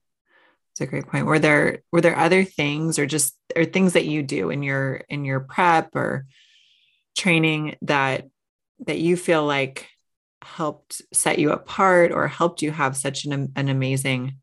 [0.72, 1.26] It's a great point.
[1.26, 5.04] Were there were there other things or just or things that you do in your
[5.08, 6.26] in your prep or
[7.16, 8.28] training that
[8.88, 9.88] that you feel like
[10.44, 14.38] helped set you apart or helped you have such an, an amazing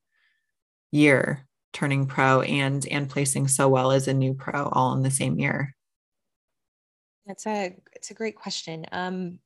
[0.92, 5.10] year turning pro and and placing so well as a new pro all in the
[5.10, 5.74] same year
[7.30, 8.86] that's a it's a great question.
[8.90, 9.38] Um,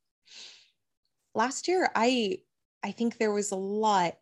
[1.34, 2.38] last year, I
[2.82, 4.14] I think there was a lot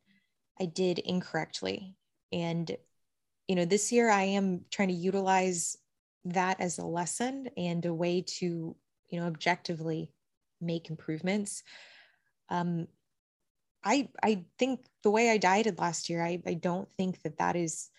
[0.60, 1.96] I did incorrectly,
[2.32, 2.76] and
[3.46, 5.76] you know, this year I am trying to utilize
[6.24, 8.76] that as a lesson and a way to
[9.08, 10.10] you know objectively
[10.60, 11.62] make improvements.
[12.52, 12.86] Um,
[13.84, 17.56] I I think the way I dieted last year, I I don't think that that
[17.56, 17.90] is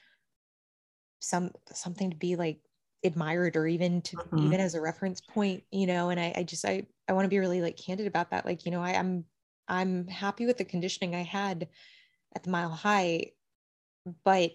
[1.19, 2.59] some something to be like
[3.05, 4.45] admired or even to mm-hmm.
[4.45, 7.29] even as a reference point you know and i, I just i i want to
[7.29, 9.25] be really like candid about that like you know I, i'm
[9.67, 11.67] i'm happy with the conditioning i had
[12.35, 13.31] at the mile high.
[14.23, 14.51] But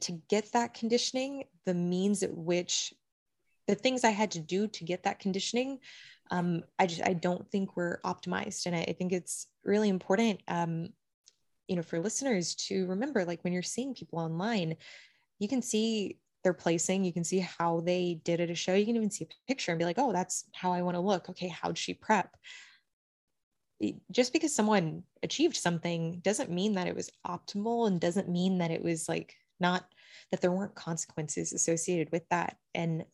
[0.00, 2.94] to get that conditioning, the means at which
[3.66, 5.78] the things I had to do to get that conditioning,
[6.32, 10.40] um, I just I don't think we're optimized, and I, I think it's really important,
[10.48, 10.88] um,
[11.68, 14.76] you know, for listeners to remember, like when you're seeing people online,
[15.38, 18.86] you can see their placing, you can see how they did at a show, you
[18.86, 21.28] can even see a picture and be like, oh, that's how I want to look.
[21.28, 22.34] Okay, how'd she prep?
[24.10, 28.70] Just because someone achieved something doesn't mean that it was optimal and doesn't mean that
[28.70, 29.84] it was like not
[30.30, 32.56] that there weren't consequences associated with that.
[32.74, 33.04] And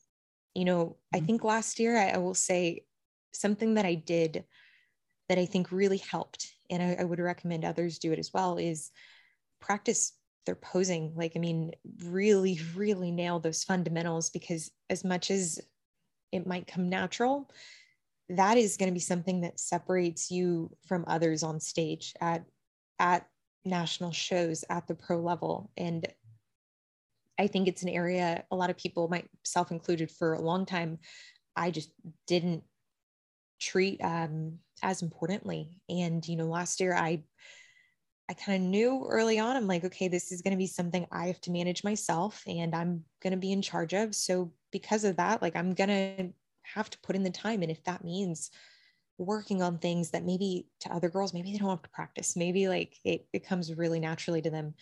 [0.54, 1.26] you know, I mm-hmm.
[1.26, 2.85] think last year I, I will say
[3.32, 4.44] something that I did
[5.28, 8.56] that I think really helped, and I, I would recommend others do it as well,
[8.56, 8.90] is
[9.60, 10.12] practice
[10.46, 11.12] their posing.
[11.14, 11.72] Like, I mean,
[12.04, 15.60] really, really nail those fundamentals because as much as
[16.32, 17.50] it might come natural,
[18.30, 22.44] that is going to be something that separates you from others on stage at
[22.98, 23.26] at
[23.64, 26.06] national shows at the pro level and
[27.38, 30.66] i think it's an area a lot of people might self included for a long
[30.66, 30.98] time
[31.56, 31.90] i just
[32.26, 32.62] didn't
[33.61, 35.81] treat um, as importantly.
[35.88, 37.23] And, you know, last year I,
[38.29, 41.07] I kind of knew early on, I'm like, okay, this is going to be something
[41.11, 44.14] I have to manage myself and I'm going to be in charge of.
[44.14, 47.62] So because of that, like I'm going to have to put in the time.
[47.62, 48.51] And if that means
[49.16, 52.68] working on things that maybe to other girls, maybe they don't have to practice, maybe
[52.68, 54.75] like it, it comes really naturally to them.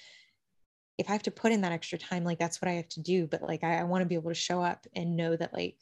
[0.98, 3.00] If I have to put in that extra time, like that's what I have to
[3.00, 3.26] do.
[3.26, 5.78] But like I, I want to be able to show up and know that like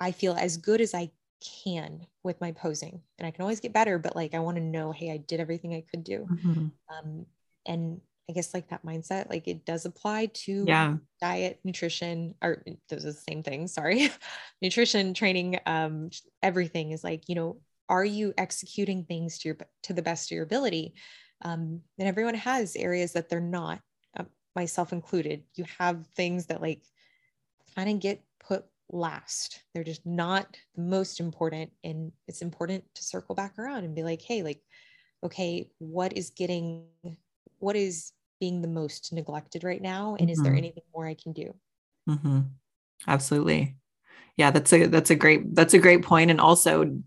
[0.00, 1.10] I feel as good as I
[1.64, 4.62] can with my posing and i can always get better but like i want to
[4.62, 6.26] know hey i did everything i could do.
[6.30, 6.66] Mm-hmm.
[6.90, 7.26] um,
[7.66, 10.96] and i guess like that mindset like it does apply to yeah.
[11.20, 14.10] diet nutrition or those are the same thing sorry.
[14.62, 16.10] Nutrition training um,
[16.42, 17.56] everything is like you know
[17.88, 20.94] are you executing things to your to the best of your ability?
[21.42, 23.80] Um, and everyone has areas that they're not
[24.18, 24.24] uh,
[24.56, 25.42] myself included.
[25.56, 26.82] You have things that like
[27.74, 28.22] kind of get
[28.92, 29.62] last.
[29.74, 31.70] They're just not the most important.
[31.82, 34.60] And it's important to circle back around and be like, hey, like,
[35.24, 36.84] okay, what is getting,
[37.58, 40.16] what is being the most neglected right now?
[40.18, 40.30] And mm-hmm.
[40.30, 40.58] is there mm-hmm.
[40.58, 41.54] anything more I can do?
[42.08, 42.40] Mm-hmm.
[43.08, 43.76] Absolutely.
[44.36, 46.30] Yeah, that's a that's a great that's a great point.
[46.30, 47.02] And also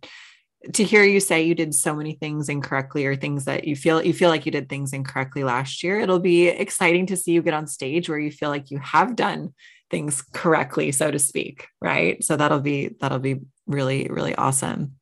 [0.73, 4.01] to hear you say you did so many things incorrectly or things that you feel
[4.03, 7.41] you feel like you did things incorrectly last year it'll be exciting to see you
[7.41, 9.53] get on stage where you feel like you have done
[9.91, 12.23] things correctly so to speak right?
[12.23, 14.95] So that'll be that'll be really really awesome.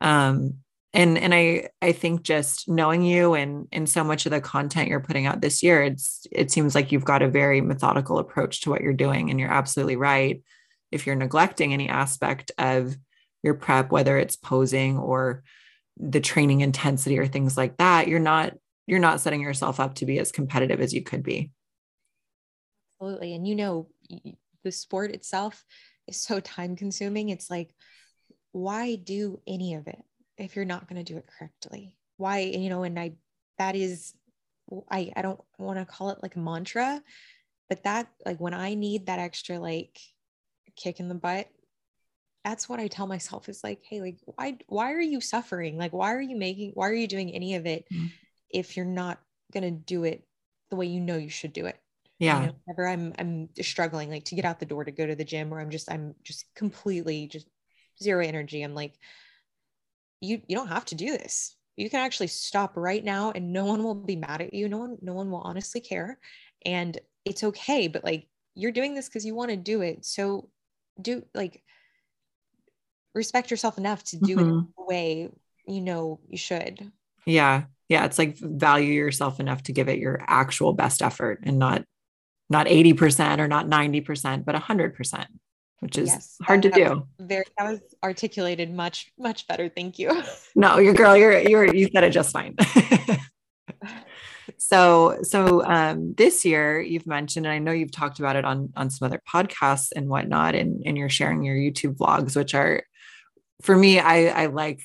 [0.00, 0.58] Um
[0.96, 4.88] and and i i think just knowing you and and so much of the content
[4.88, 8.62] you're putting out this year it's it seems like you've got a very methodical approach
[8.62, 10.42] to what you're doing and you're absolutely right.
[10.90, 12.96] If you're neglecting any aspect of
[13.42, 15.44] your prep whether it's posing or
[15.98, 18.54] the training intensity or things like that you're not
[18.86, 21.50] you're not setting yourself up to be as competitive as you could be.
[23.00, 23.34] Absolutely.
[23.34, 23.88] And you know
[24.64, 25.64] the sport itself
[26.06, 27.28] is so time consuming.
[27.28, 27.74] It's like,
[28.52, 30.02] why do any of it
[30.38, 31.96] if you're not going to do it correctly?
[32.16, 33.12] Why, you know, and I,
[33.58, 34.14] that is,
[34.90, 37.02] I, I don't want to call it like a mantra,
[37.68, 39.98] but that, like, when I need that extra, like,
[40.76, 41.48] kick in the butt,
[42.44, 45.76] that's what I tell myself is like, hey, like, why, why are you suffering?
[45.76, 48.06] Like, why are you making, why are you doing any of it mm-hmm.
[48.50, 49.20] if you're not
[49.52, 50.24] going to do it
[50.70, 51.78] the way you know you should do it?
[52.18, 52.40] Yeah.
[52.40, 55.14] You know, whenever i'm i'm struggling like to get out the door to go to
[55.14, 57.46] the gym or i'm just i'm just completely just
[58.02, 58.94] zero energy i'm like
[60.20, 61.56] you you don't have to do this.
[61.76, 64.68] You can actually stop right now and no one will be mad at you.
[64.68, 66.18] No one no one will honestly care.
[66.64, 70.04] And it's okay but like you're doing this because you want to do it.
[70.04, 70.48] So
[71.00, 71.62] do like
[73.14, 74.58] respect yourself enough to do mm-hmm.
[74.58, 75.30] it the way
[75.66, 76.90] you know you should.
[77.26, 77.64] Yeah.
[77.88, 78.04] Yeah.
[78.04, 81.84] It's like value yourself enough to give it your actual best effort and not
[82.48, 85.26] not 80% or not 90%, but 100%,
[85.80, 87.06] which is yes, hard to do.
[87.18, 89.68] Very, that was articulated much, much better.
[89.68, 90.22] Thank you.
[90.58, 92.56] No, your girl, you're, you're, you said it just fine.
[94.56, 98.72] so, so um, this year you've mentioned, and I know you've talked about it on,
[98.74, 102.84] on some other podcasts and whatnot, and, and you're sharing your YouTube vlogs, which are,
[103.60, 104.80] for me, I, I like,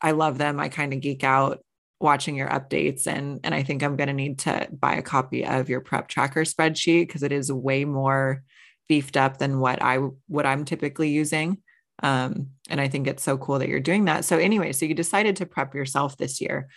[0.00, 0.60] I love them.
[0.60, 1.64] I kind of geek out
[2.00, 5.44] watching your updates and and I think I'm going to need to buy a copy
[5.44, 8.42] of your prep tracker spreadsheet because it is way more
[8.88, 11.58] beefed up than what I what I'm typically using.
[12.02, 14.24] Um, and I think it's so cool that you're doing that.
[14.24, 16.68] So anyway, so you decided to prep yourself this year.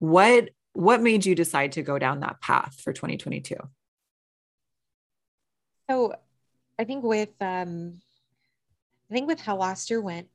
[0.00, 3.54] What what made you decide to go down that path for 2022?
[5.88, 6.14] So
[6.78, 8.00] I think with um
[9.10, 10.28] I think with how last year went,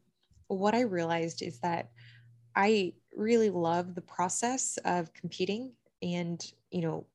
[0.48, 1.89] what I realized is that
[2.56, 7.05] I really love the process of competing and you know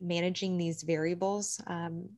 [0.00, 1.60] managing these variables.
[1.66, 2.10] Um,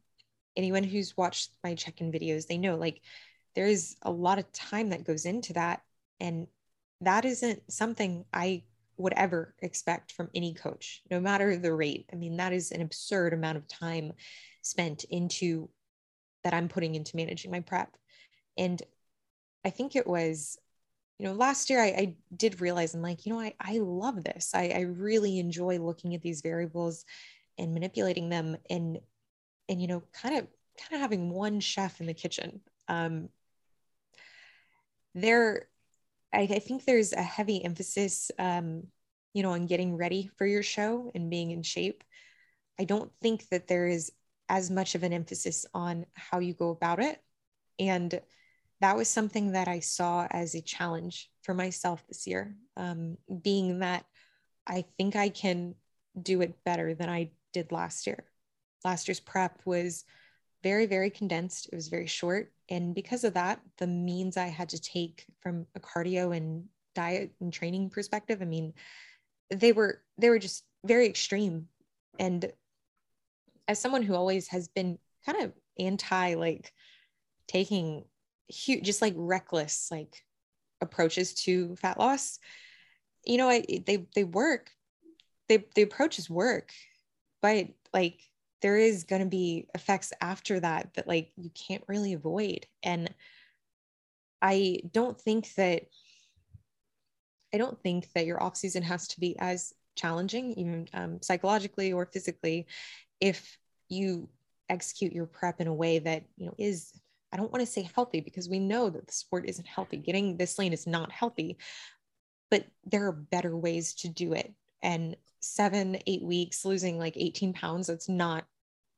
[0.57, 3.01] anyone who's watched my check-in videos they know like
[3.55, 5.83] there is a lot of time that goes into that
[6.21, 6.47] and
[7.01, 8.63] that isn't something i
[8.97, 12.09] would ever expect from any coach no matter the rate.
[12.13, 14.13] I mean that is an absurd amount of time
[14.63, 15.69] spent into
[16.45, 17.97] that i'm putting into managing my prep.
[18.57, 18.81] And
[19.65, 20.59] i think it was
[21.19, 24.25] you know last year I, I did realize i'm like you know i, I love
[24.25, 24.51] this.
[24.55, 27.05] I, I really enjoy looking at these variables
[27.59, 28.99] and manipulating them and
[29.69, 30.47] and you know kind of
[30.79, 32.61] kind of having one chef in the kitchen.
[32.89, 33.29] Um
[35.15, 35.69] there
[36.33, 38.85] I, I think there's a heavy emphasis um
[39.33, 42.03] you know on getting ready for your show and being in shape.
[42.79, 44.13] I don't think that there is
[44.49, 47.23] as much of an emphasis on how you go about it.
[47.79, 48.21] And
[48.81, 53.79] that was something that i saw as a challenge for myself this year um, being
[53.81, 54.05] that
[54.67, 55.75] i think i can
[56.21, 58.25] do it better than i did last year.
[58.85, 60.05] Last year's prep was
[60.63, 61.71] very, very condensed.
[61.73, 62.53] It was very short.
[62.69, 66.65] And because of that, the means I had to take from a cardio and
[66.95, 68.75] diet and training perspective, I mean,
[69.51, 71.69] they were they were just very extreme.
[72.19, 72.53] And
[73.69, 76.73] as someone who always has been kind of anti like
[77.47, 78.05] taking
[78.49, 80.23] huge just like reckless like
[80.81, 82.39] approaches to fat loss.
[83.25, 84.71] You know I, they they work.
[85.49, 86.73] They the approaches work
[87.43, 88.21] but like
[88.63, 92.67] there is going to be effects after that that like you can't really avoid.
[92.83, 93.13] And
[94.45, 95.83] i don't think that
[97.53, 101.93] i don't think that your off season has to be as challenging even um, psychologically
[101.93, 102.67] or physically
[103.21, 104.29] if you
[104.69, 106.93] execute your prep in a way that you know is
[107.35, 110.37] i don't want to say healthy because we know that the sport isn't healthy getting
[110.37, 111.59] this lane is not healthy
[112.51, 114.55] but there are better ways to do it
[114.85, 118.45] and seven, eight weeks losing like 18 pounds, it's not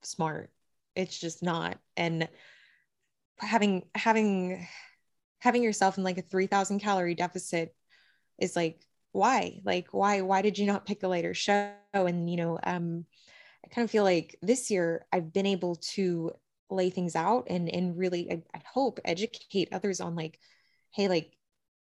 [0.02, 0.50] smart.
[0.94, 1.78] It's just not.
[1.96, 2.28] And
[3.38, 4.66] having, having,
[5.38, 7.74] having yourself in like a 3000 calorie deficit
[8.38, 8.80] is like,
[9.12, 9.60] why?
[9.64, 11.72] Like, why, why did you not pick a later show?
[11.94, 13.06] And, you know, um,
[13.64, 16.32] I kind of feel like this year I've been able to
[16.70, 20.38] lay things out and, and really, I, I hope educate others on like,
[20.90, 21.32] Hey, like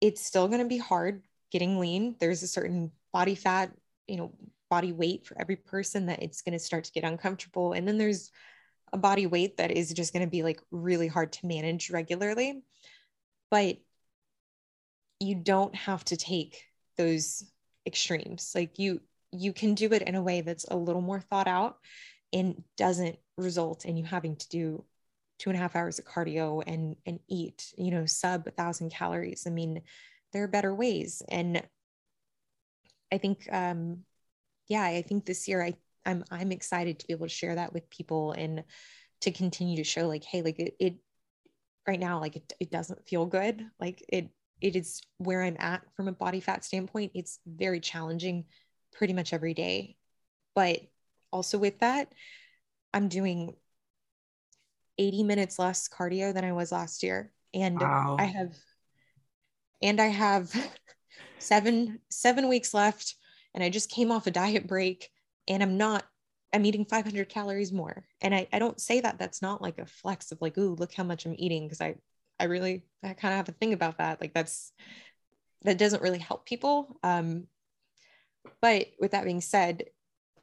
[0.01, 2.16] it's still going to be hard getting lean.
[2.18, 3.72] There's a certain body fat
[4.07, 4.32] you know
[4.70, 7.72] body weight for every person that it's going to start to get uncomfortable.
[7.72, 8.30] And then there's
[8.93, 12.62] a body weight that is just going to be like really hard to manage regularly.
[13.51, 13.78] But
[15.20, 16.64] you don't have to take
[16.97, 17.45] those
[17.87, 18.53] extremes.
[18.55, 21.78] Like you you can do it in a way that's a little more thought out
[22.35, 24.85] and doesn't result in you having to do
[25.39, 28.91] two and a half hours of cardio and and eat you know sub a thousand
[28.91, 29.80] calories i mean
[30.32, 31.62] there are better ways and
[33.14, 34.05] I think, um,
[34.68, 35.74] yeah, I think this year I
[36.05, 38.64] I'm I'm excited to be able to share that with people and
[39.22, 40.97] to continue to show like, hey, like it, it
[41.87, 43.64] right now, like it, it doesn't feel good.
[43.80, 44.30] Like it
[44.61, 47.12] it is where I'm at from a body fat standpoint.
[47.14, 48.47] It's very challenging
[48.93, 49.97] pretty much every day.
[50.55, 50.80] But
[51.35, 52.12] also with that,
[52.95, 53.55] I'm doing
[54.97, 57.32] 80 minutes less cardio than I was last year.
[57.53, 58.16] And wow.
[58.18, 58.55] I have
[59.82, 60.55] and I have
[61.39, 63.16] seven seven weeks left
[63.55, 65.11] and i just came off a diet break
[65.49, 66.05] and i'm not
[66.53, 69.87] i'm eating 500 calories more and i, I don't say that that's not like a
[69.87, 71.95] flex of like ooh look how much i'm eating because i
[72.41, 74.72] i really i kind of have a thing about that like that's
[75.62, 77.47] that doesn't really help people um
[78.61, 79.85] but with that being said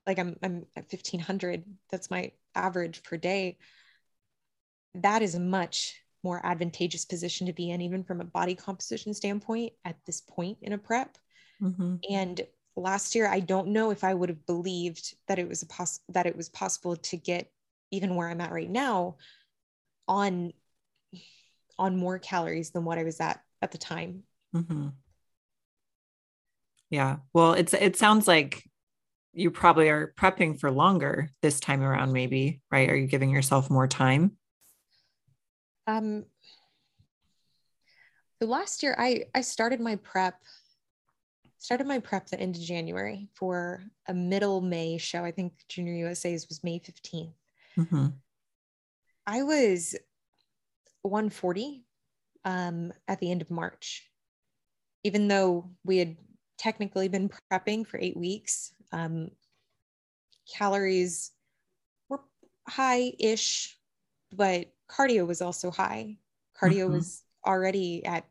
[0.06, 3.58] like i'm i'm at 1500 that's my average per day
[4.95, 9.14] that is a much more advantageous position to be in, even from a body composition
[9.14, 11.18] standpoint at this point in a prep.
[11.62, 11.95] Mm-hmm.
[12.10, 12.41] And
[12.76, 16.02] last year, I don't know if I would have believed that it was a poss-
[16.10, 17.52] that it was possible to get
[17.91, 19.18] even where I'm at right now
[20.08, 20.54] on
[21.80, 24.24] on more calories than what I was at at the time.
[24.56, 24.89] Mm-hmm.
[26.89, 27.18] Yeah.
[27.34, 28.70] Well, it's it sounds like
[29.34, 32.89] you probably are prepping for longer this time around, maybe, right?
[32.89, 34.38] Are you giving yourself more time?
[35.88, 36.25] Um,
[38.39, 40.36] the last year I I started my prep
[41.57, 45.23] started my prep the end of January for a middle May show.
[45.23, 47.34] I think Junior USA's was May 15th.
[47.77, 48.07] Mm-hmm.
[49.27, 49.95] I was
[51.03, 51.86] 140
[52.45, 54.09] um, at the end of March.
[55.03, 56.17] Even though we had
[56.57, 59.29] technically been prepping for eight weeks, um,
[60.51, 61.31] calories
[62.09, 62.21] were
[62.67, 63.77] high ish,
[64.31, 66.17] but cardio was also high.
[66.59, 66.93] Cardio mm-hmm.
[66.93, 68.25] was already at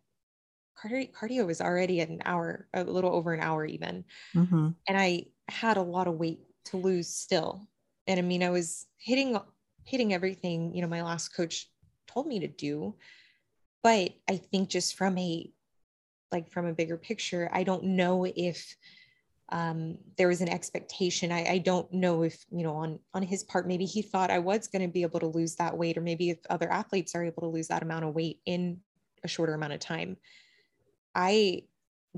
[0.81, 4.05] cardio, cardio was already at an hour, a little over an hour even.
[4.35, 4.69] Mm-hmm.
[4.89, 7.69] And I had a lot of weight to lose still.
[8.07, 9.39] And I mean, I was hitting
[9.85, 11.69] hitting everything, you know, my last coach
[12.07, 12.95] told me to do.
[13.83, 15.51] But I think just from a
[16.31, 18.77] like from a bigger picture, I don't know if
[19.51, 21.33] um, there was an expectation.
[21.33, 24.39] I, I, don't know if, you know, on, on his part, maybe he thought I
[24.39, 27.25] was going to be able to lose that weight, or maybe if other athletes are
[27.25, 28.79] able to lose that amount of weight in
[29.25, 30.17] a shorter amount of time.
[31.15, 31.65] I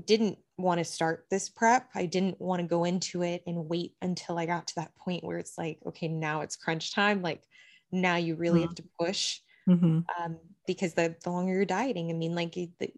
[0.05, 1.89] didn't want to start this prep.
[1.95, 5.23] I didn't want to go into it and wait until I got to that point
[5.23, 7.21] where it's like, okay, now it's crunch time.
[7.21, 7.43] Like
[7.91, 8.67] now you really mm-hmm.
[8.67, 9.99] have to push mm-hmm.
[10.21, 12.91] um, because the, the longer you're dieting, I mean, like the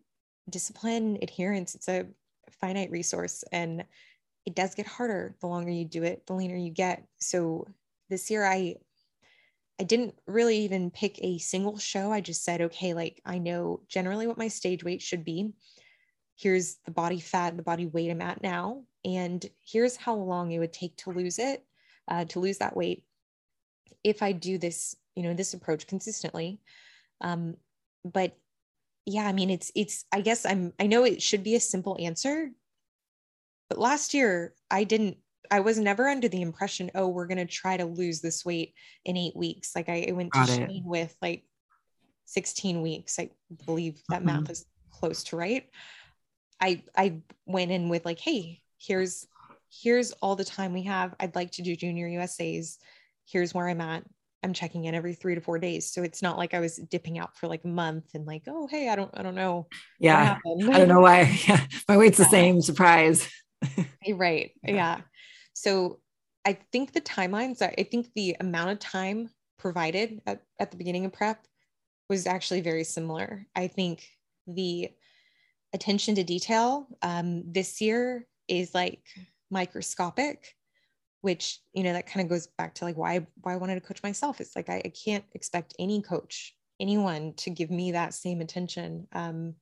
[0.50, 2.08] discipline, adherence, it's a
[2.60, 3.84] finite resource and
[4.46, 7.04] it does get harder the longer you do it, the leaner you get.
[7.20, 7.68] So
[8.10, 8.76] this year I
[9.80, 12.12] I didn't really even pick a single show.
[12.12, 15.52] I just said, okay, like I know generally what my stage weight should be.
[16.38, 20.60] Here's the body fat, the body weight I'm at now, and here's how long it
[20.60, 21.66] would take to lose it,
[22.08, 23.04] uh, to lose that weight
[24.04, 26.60] if I do this, you know, this approach consistently.
[27.22, 27.56] Um,
[28.04, 28.38] but
[29.06, 31.98] yeah, I mean, it's, it's, I guess I'm, I know it should be a simple
[32.00, 32.52] answer,
[33.70, 35.18] but last year I didn't,
[35.52, 38.74] I was never under the impression, oh, we're going to try to lose this weight
[39.04, 39.76] in eight weeks.
[39.76, 41.44] Like I, I went to Shane with like
[42.26, 43.20] 16 weeks.
[43.20, 43.30] I
[43.66, 44.42] believe that mm-hmm.
[44.42, 45.70] math is close to right.
[46.60, 49.28] I, I went in with like, Hey, here's,
[49.70, 51.14] here's all the time we have.
[51.20, 52.80] I'd like to do junior USA's
[53.26, 54.04] here's where I'm at.
[54.44, 55.92] I'm checking in every three to four days.
[55.92, 58.68] So it's not like I was dipping out for like a month and like, oh,
[58.68, 59.68] hey, I don't, I don't know.
[60.00, 60.38] Yeah.
[60.46, 61.40] I don't know why.
[61.48, 61.66] Yeah.
[61.90, 62.26] My weight's yeah.
[62.26, 62.62] the same.
[62.62, 63.28] Surprise.
[64.14, 64.52] right.
[64.64, 64.74] Yeah.
[64.74, 65.02] yeah.
[65.54, 66.00] So
[66.46, 71.06] I think the timelines, I think the amount of time provided at, at the beginning
[71.06, 71.46] of prep
[72.10, 73.46] was actually very similar.
[73.56, 74.08] I think
[74.48, 74.90] the
[75.74, 79.02] attention to detail um, this year is like
[79.50, 80.56] microscopic
[81.26, 83.82] which you know that kind of goes back to like why why I wanted to
[83.82, 84.40] coach myself.
[84.40, 89.08] It's like I, I can't expect any coach, anyone to give me that same attention.
[89.12, 89.56] Um,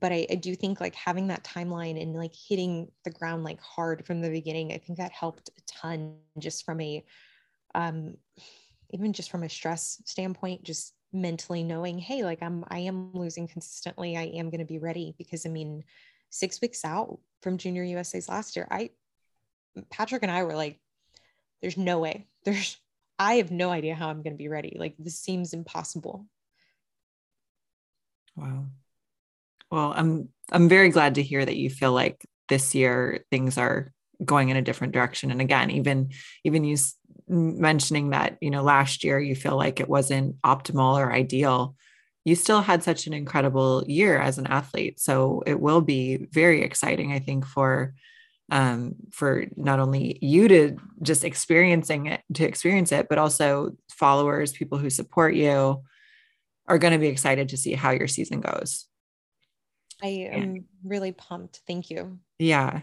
[0.00, 3.60] but I, I do think like having that timeline and like hitting the ground like
[3.60, 7.04] hard from the beginning, I think that helped a ton just from a
[7.74, 8.16] um,
[8.90, 13.48] even just from a stress standpoint, just mentally knowing, hey, like I'm I am losing
[13.48, 14.16] consistently.
[14.16, 15.84] I am going to be ready because I mean,
[16.30, 18.90] six weeks out from junior USA's last year, I
[19.90, 20.78] Patrick and I were like,
[21.60, 22.26] there's no way.
[22.44, 22.76] There's,
[23.18, 24.76] I have no idea how I'm going to be ready.
[24.78, 26.26] Like, this seems impossible.
[28.36, 28.66] Wow.
[29.72, 33.92] Well, I'm, I'm very glad to hear that you feel like this year things are
[34.24, 35.32] going in a different direction.
[35.32, 36.10] And again, even,
[36.44, 36.76] even you
[37.26, 41.74] mentioning that, you know, last year you feel like it wasn't optimal or ideal
[42.24, 45.00] you still had such an incredible year as an athlete.
[45.00, 47.94] So it will be very exciting, I think, for
[48.50, 54.52] um, for not only you to just experiencing it to experience it, but also followers,
[54.52, 55.82] people who support you
[56.68, 58.86] are going to be excited to see how your season goes.
[60.02, 61.60] I am really pumped.
[61.66, 62.18] Thank you.
[62.38, 62.82] Yeah.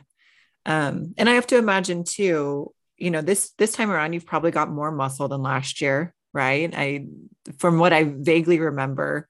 [0.66, 4.52] Um, and I have to imagine too, you know, this this time around you've probably
[4.52, 6.74] got more muscle than last year, right?
[6.76, 7.08] I
[7.58, 9.28] from what I vaguely remember,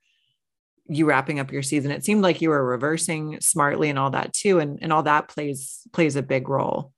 [0.89, 4.33] you wrapping up your season it seemed like you were reversing smartly and all that
[4.33, 6.91] too and and all that plays plays a big role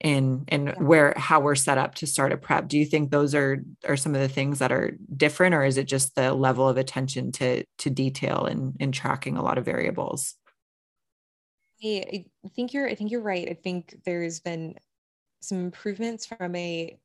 [0.00, 0.74] in in yeah.
[0.78, 3.96] where how we're set up to start a prep do you think those are are
[3.96, 7.30] some of the things that are different or is it just the level of attention
[7.32, 10.34] to to detail and in tracking a lot of variables
[11.82, 14.74] I, I think you're i think you're right i think there's been
[15.40, 16.98] some improvements from a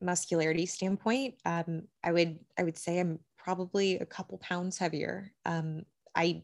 [0.00, 5.32] muscularity standpoint um, i would i would say i'm probably a couple pounds heavier.
[5.46, 5.82] Um,
[6.14, 6.42] I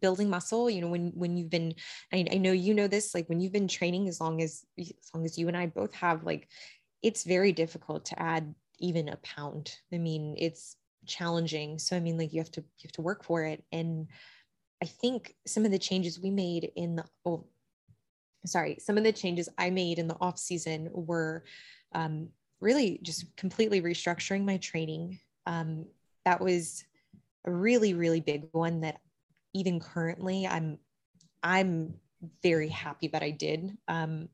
[0.00, 1.74] building muscle you know when when you've been
[2.12, 4.92] I, I know you know this like when you've been training as long as as
[5.14, 6.48] long as you and i both have like
[7.04, 9.76] it's very difficult to add even a pound.
[9.92, 10.76] I mean it's
[11.06, 11.78] challenging.
[11.78, 13.62] So i mean like you have to you have to work for it.
[13.70, 14.08] And
[14.82, 17.46] i think some of the changes we made in the oh
[18.46, 21.44] sorry some of the changes i made in the off season were
[21.94, 22.28] um,
[22.60, 25.20] really just completely restructuring my training.
[25.46, 25.86] Um,
[26.24, 26.84] that was
[27.44, 29.00] a really really big one that
[29.54, 30.78] even currently i'm
[31.42, 31.94] i'm
[32.42, 33.76] very happy that i did.
[33.88, 34.28] Um,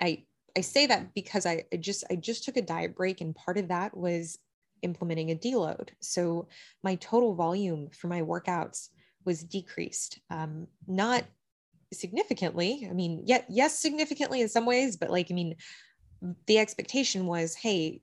[0.00, 0.24] i
[0.56, 3.58] i say that because I, I just i just took a diet break and part
[3.58, 4.38] of that was
[4.82, 5.88] implementing a deload.
[6.00, 6.48] So
[6.84, 8.90] my total volume for my workouts
[9.24, 11.24] was decreased um, not
[11.92, 12.86] significantly.
[12.88, 15.56] I mean yet yes significantly in some ways but like i mean
[16.46, 18.02] the expectation was hey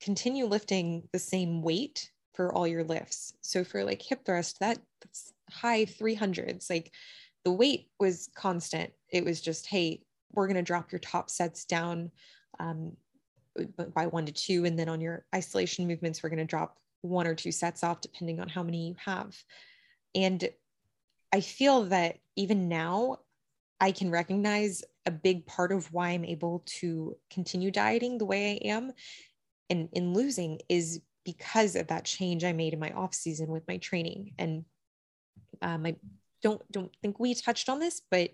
[0.00, 3.32] continue lifting the same weight for all your lifts.
[3.40, 6.70] So for like hip thrust, that that's high 300s.
[6.70, 6.92] Like
[7.44, 8.92] the weight was constant.
[9.10, 12.10] It was just, hey, we're going to drop your top sets down
[12.58, 12.96] um,
[13.94, 14.64] by one to two.
[14.64, 18.00] And then on your isolation movements, we're going to drop one or two sets off,
[18.00, 19.36] depending on how many you have.
[20.14, 20.48] And
[21.32, 23.18] I feel that even now,
[23.80, 28.52] I can recognize a big part of why I'm able to continue dieting the way
[28.52, 28.92] I am
[29.70, 33.66] and in losing is because of that change I made in my off season with
[33.66, 34.32] my training.
[34.38, 34.64] And
[35.64, 35.96] um, I
[36.42, 38.30] don't don't think we touched on this, but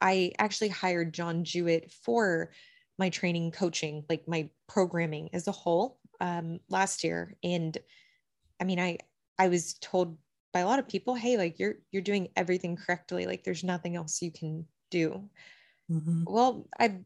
[0.00, 2.50] I actually hired John Jewett for
[2.98, 7.36] my training coaching, like my programming as a whole um, last year.
[7.44, 7.76] And
[8.60, 8.98] I mean, I
[9.38, 10.16] I was told
[10.52, 13.26] by a lot of people, hey, like you're you're doing everything correctly.
[13.26, 15.28] Like there's nothing else you can do.
[15.90, 16.24] Mm-hmm.
[16.26, 17.00] Well, I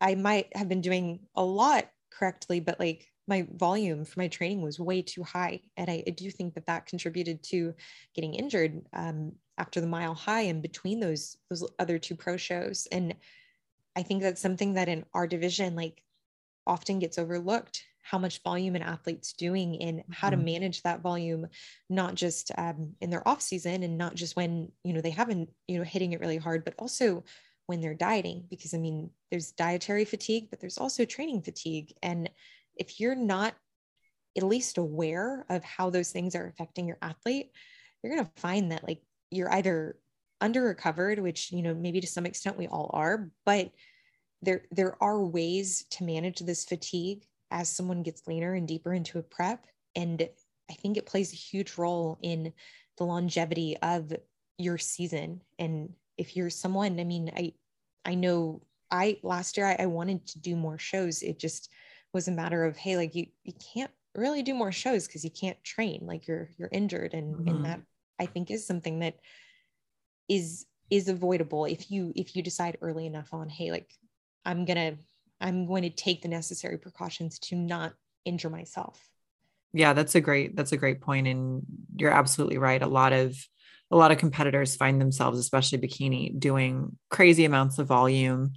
[0.00, 4.62] I might have been doing a lot correctly, but like my volume for my training
[4.62, 5.60] was way too high.
[5.76, 7.74] And I, I do think that that contributed to
[8.14, 12.88] getting injured um, after the mile high and between those, those other two pro shows.
[12.90, 13.14] And
[13.96, 16.02] I think that's something that in our division, like
[16.66, 20.40] often gets overlooked how much volume an athlete's doing and how mm-hmm.
[20.40, 21.46] to manage that volume
[21.90, 25.50] not just um, in their off season and not just when you know they haven't
[25.66, 27.22] you know hitting it really hard but also
[27.66, 32.30] when they're dieting because i mean there's dietary fatigue but there's also training fatigue and
[32.78, 33.54] if you're not
[34.36, 37.50] at least aware of how those things are affecting your athlete
[38.02, 39.96] you're going to find that like you're either
[40.40, 43.70] under recovered which you know maybe to some extent we all are but
[44.42, 49.18] there there are ways to manage this fatigue as someone gets leaner and deeper into
[49.18, 49.64] a prep
[49.96, 50.28] and
[50.70, 52.52] i think it plays a huge role in
[52.98, 54.12] the longevity of
[54.58, 57.54] your season and if you're someone, I mean, I
[58.04, 61.22] I know I last year I, I wanted to do more shows.
[61.22, 61.70] It just
[62.12, 65.30] was a matter of hey, like you you can't really do more shows because you
[65.30, 67.48] can't train, like you're you're injured, and mm-hmm.
[67.48, 67.80] and that
[68.18, 69.16] I think is something that
[70.28, 73.90] is is avoidable if you if you decide early enough on hey, like
[74.44, 74.96] I'm gonna
[75.40, 77.94] I'm going to take the necessary precautions to not
[78.24, 79.08] injure myself.
[79.72, 81.62] Yeah, that's a great that's a great point, and
[81.96, 82.82] you're absolutely right.
[82.82, 83.36] A lot of
[83.90, 88.52] a lot of competitors find themselves, especially bikini, doing crazy amounts of volume.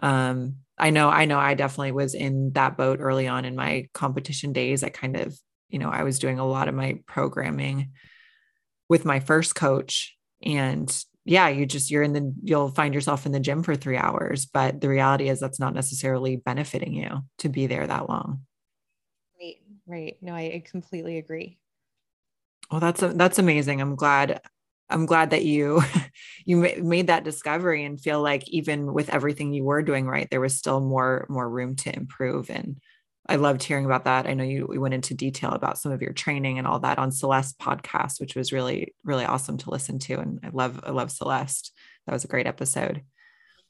[0.00, 3.88] Um, I know, I know I definitely was in that boat early on in my
[3.94, 4.82] competition days.
[4.82, 7.92] I kind of, you know, I was doing a lot of my programming
[8.88, 10.16] with my first coach.
[10.42, 13.96] And yeah, you just, you're in the, you'll find yourself in the gym for three
[13.96, 14.46] hours.
[14.46, 18.42] But the reality is that's not necessarily benefiting you to be there that long.
[19.40, 19.56] Right.
[19.86, 20.16] Right.
[20.20, 21.58] No, I completely agree.
[22.70, 23.80] Well, that's that's amazing.
[23.80, 24.40] I'm glad.
[24.90, 25.82] I'm glad that you
[26.44, 30.40] you made that discovery and feel like even with everything you were doing right, there
[30.40, 32.50] was still more more room to improve.
[32.50, 32.78] And
[33.28, 34.26] I loved hearing about that.
[34.26, 36.98] I know you we went into detail about some of your training and all that
[36.98, 40.18] on Celeste podcast, which was really really awesome to listen to.
[40.18, 41.72] And I love I love Celeste.
[42.06, 43.02] That was a great episode.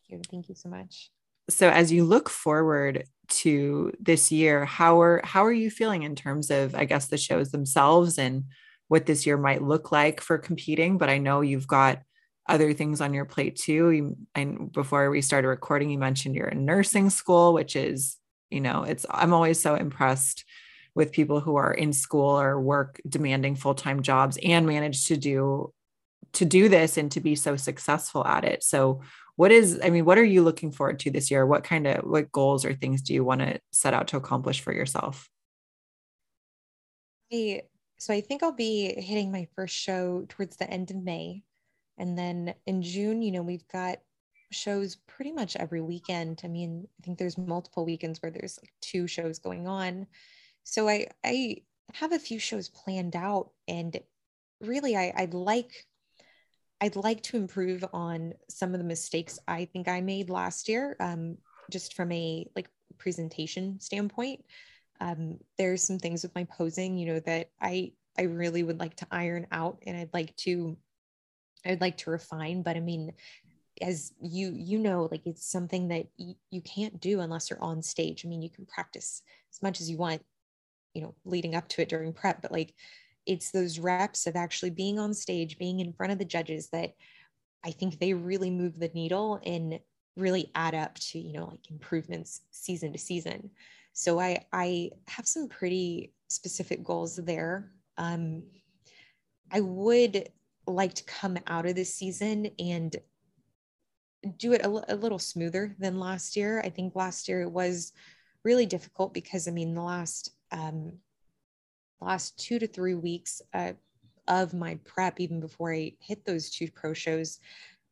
[0.08, 0.30] Thank you.
[0.30, 1.10] Thank you so much.
[1.50, 6.14] So as you look forward to this year, how are how are you feeling in
[6.14, 8.44] terms of I guess the shows themselves and
[8.88, 12.00] what this year might look like for competing, but I know you've got
[12.48, 13.90] other things on your plate too.
[13.90, 18.16] You, and before we started recording, you mentioned you're in nursing school, which is,
[18.50, 20.44] you know, it's, I'm always so impressed
[20.94, 25.72] with people who are in school or work demanding full-time jobs and manage to do
[26.34, 28.62] to do this and to be so successful at it.
[28.62, 29.00] So
[29.36, 31.46] what is I mean, what are you looking forward to this year?
[31.46, 34.60] What kind of what goals or things do you want to set out to accomplish
[34.60, 35.30] for yourself?
[37.32, 37.62] I
[37.98, 41.42] so I think I'll be hitting my first show towards the end of May.
[41.98, 43.98] And then in June, you know, we've got
[44.52, 46.40] shows pretty much every weekend.
[46.44, 50.06] I mean, I think there's multiple weekends where there's like two shows going on.
[50.62, 51.56] So I I
[51.94, 53.98] have a few shows planned out and
[54.60, 55.86] really I, I'd like
[56.80, 60.96] I'd like to improve on some of the mistakes I think I made last year,
[61.00, 61.38] um,
[61.72, 64.44] just from a like presentation standpoint
[65.00, 68.96] um, there's some things with my posing, you know, that I I really would like
[68.96, 70.76] to iron out, and I'd like to
[71.64, 72.62] I'd like to refine.
[72.62, 73.12] But I mean,
[73.80, 77.82] as you you know, like it's something that y- you can't do unless you're on
[77.82, 78.24] stage.
[78.24, 79.22] I mean, you can practice
[79.52, 80.22] as much as you want,
[80.94, 82.74] you know, leading up to it during prep, but like
[83.26, 86.94] it's those reps of actually being on stage, being in front of the judges that
[87.64, 89.80] I think they really move the needle and
[90.16, 93.50] really add up to you know like improvements season to season
[93.98, 97.72] so I, I have some pretty specific goals there.
[97.96, 98.44] Um,
[99.50, 100.28] I would
[100.68, 102.94] like to come out of this season and
[104.36, 106.60] do it a, little smoother than last year.
[106.60, 107.92] I think last year it was
[108.44, 110.92] really difficult because I mean the last um,
[112.00, 113.72] last two to three weeks, uh,
[114.28, 117.40] of my prep, even before I hit those two pro shows,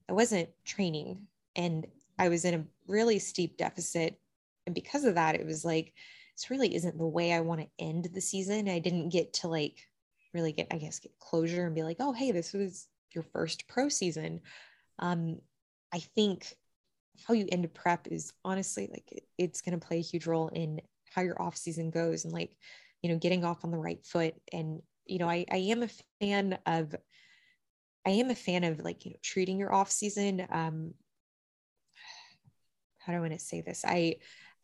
[0.08, 1.26] I wasn't training
[1.56, 1.84] and
[2.16, 4.20] I was in a really steep deficit.
[4.66, 5.94] And because of that, it was like,
[6.36, 8.68] this really isn't the way I want to end the season.
[8.68, 9.78] I didn't get to like
[10.34, 13.68] really get, I guess, get closure and be like, oh, hey, this was your first
[13.68, 14.40] pro season.
[14.98, 15.38] Um,
[15.94, 16.54] I think
[17.26, 20.26] how you end a prep is honestly like it, it's going to play a huge
[20.26, 20.82] role in
[21.14, 22.54] how your off season goes and like,
[23.02, 24.34] you know, getting off on the right foot.
[24.52, 25.88] And, you know, I, I am a
[26.20, 26.94] fan of,
[28.04, 30.46] I am a fan of like, you know, treating your off season.
[30.50, 30.92] Um,
[32.98, 33.84] how do I want to say this?
[33.86, 34.16] I,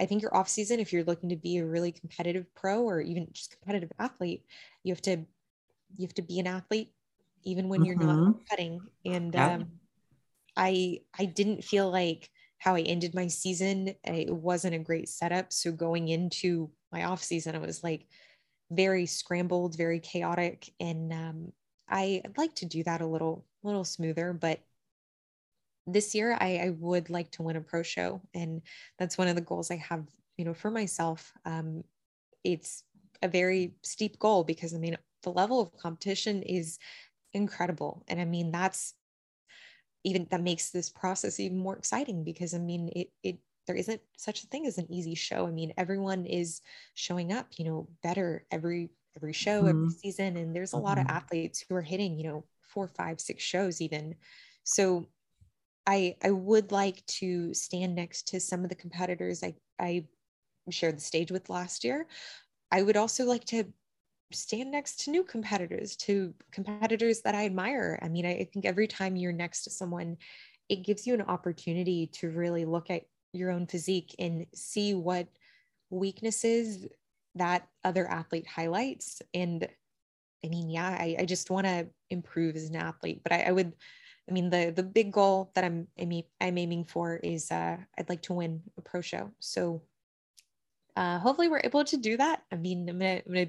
[0.03, 3.01] I think your off season, if you're looking to be a really competitive pro or
[3.01, 4.45] even just competitive athlete,
[4.83, 5.19] you have to,
[5.97, 6.93] you have to be an athlete
[7.45, 8.25] even when you're mm-hmm.
[8.25, 8.81] not cutting.
[9.05, 9.55] And, yeah.
[9.55, 9.67] um,
[10.57, 15.53] I, I didn't feel like how I ended my season, it wasn't a great setup.
[15.53, 18.07] So going into my off season, I was like
[18.71, 21.53] very scrambled, very chaotic, and um,
[21.89, 24.33] I, would like to do that a little, little smoother.
[24.33, 24.61] But
[25.87, 28.63] this year, I, I, would like to win a pro show, and
[28.99, 30.05] that's one of the goals I have,
[30.37, 31.33] you know, for myself.
[31.45, 31.83] Um,
[32.45, 32.85] it's
[33.23, 36.79] a very steep goal because I mean, the level of competition is
[37.33, 38.95] incredible, and I mean that's
[40.05, 44.01] even that makes this process even more exciting because I mean it it there isn't
[44.17, 45.47] such a thing as an easy show.
[45.47, 46.61] I mean everyone is
[46.95, 49.69] showing up, you know, better every every show, mm-hmm.
[49.69, 50.85] every season, and there's a mm-hmm.
[50.85, 51.17] lot of mm-hmm.
[51.17, 54.15] athletes who are hitting, you know, four, five, six shows even.
[54.65, 55.07] So
[55.87, 60.05] I I would like to stand next to some of the competitors I I
[60.71, 62.07] shared the stage with last year.
[62.71, 63.65] I would also like to
[64.33, 67.99] stand next to new competitors, to competitors that I admire.
[68.03, 70.17] I mean, I, think every time you're next to someone,
[70.69, 73.03] it gives you an opportunity to really look at
[73.33, 75.29] your own physique and see what
[75.91, 76.87] weaknesses
[77.35, 79.23] that other athlete highlights.
[79.35, 79.69] And
[80.45, 83.53] I mean, yeah, I, I just want to improve as an athlete, but I, I,
[83.53, 83.73] would,
[84.29, 88.09] I mean, the the big goal that I'm I'm, I'm aiming for is uh, I'd
[88.09, 89.31] like to win a pro show.
[89.41, 89.83] So
[90.97, 92.43] uh, hopefully we're able to do that.
[92.53, 93.47] I mean, I'm gonna, I'm gonna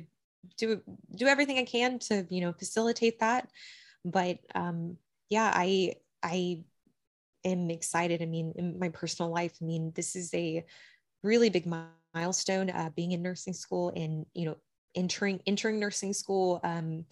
[0.58, 0.82] do
[1.16, 3.50] do everything I can to you know facilitate that.
[4.04, 4.98] But um,
[5.30, 6.64] yeah, I I
[7.46, 8.22] am excited.
[8.22, 10.66] I mean, in my personal life, I mean, this is a
[11.24, 11.72] really big
[12.16, 12.70] milestone.
[12.70, 14.58] Uh, being in nursing school and you know
[14.96, 17.06] entering entering nursing school um,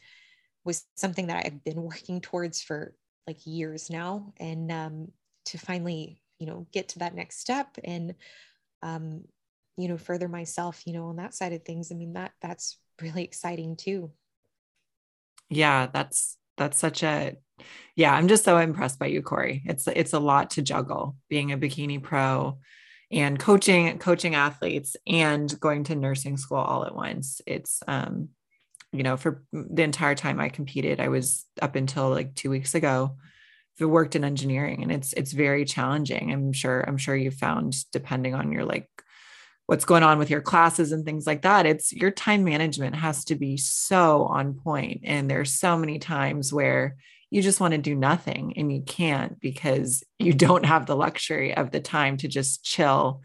[0.63, 2.93] was something that I've been working towards for
[3.27, 5.11] like years now, and um,
[5.45, 8.15] to finally you know get to that next step and
[8.81, 9.23] um,
[9.77, 12.77] you know further myself you know on that side of things i mean that that's
[13.01, 14.11] really exciting too.
[15.49, 17.35] Yeah, that's that's such a
[17.95, 19.63] yeah, I'm just so impressed by you, Cory.
[19.65, 22.59] It's it's a lot to juggle being a bikini pro
[23.11, 27.41] and coaching coaching athletes and going to nursing school all at once.
[27.45, 28.29] It's um,
[28.91, 32.75] you know, for the entire time I competed, I was up until like two weeks
[32.75, 33.17] ago,
[33.79, 36.31] worked in engineering and it's it's very challenging.
[36.31, 38.87] I'm sure, I'm sure you found depending on your like
[39.65, 43.23] what's going on with your classes and things like that it's your time management has
[43.23, 46.97] to be so on point and there's so many times where
[47.29, 51.55] you just want to do nothing and you can't because you don't have the luxury
[51.55, 53.21] of the time to just chill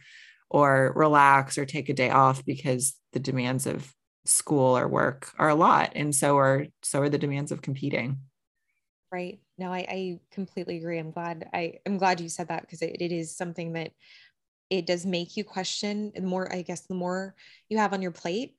[0.48, 3.92] or relax or take a day off because the demands of
[4.28, 8.18] school or work are a lot and so are so are the demands of competing.
[9.12, 9.38] Right.
[9.58, 10.98] No i, I completely agree.
[10.98, 13.92] I'm glad i i'm glad you said that because it, it is something that
[14.68, 17.36] it does make you question the more i guess the more
[17.68, 18.56] you have on your plate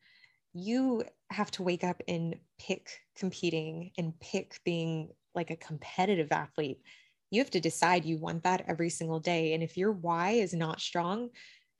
[0.53, 6.81] you have to wake up and pick competing and pick being like a competitive athlete.
[7.29, 10.53] You have to decide you want that every single day and if your why is
[10.53, 11.29] not strong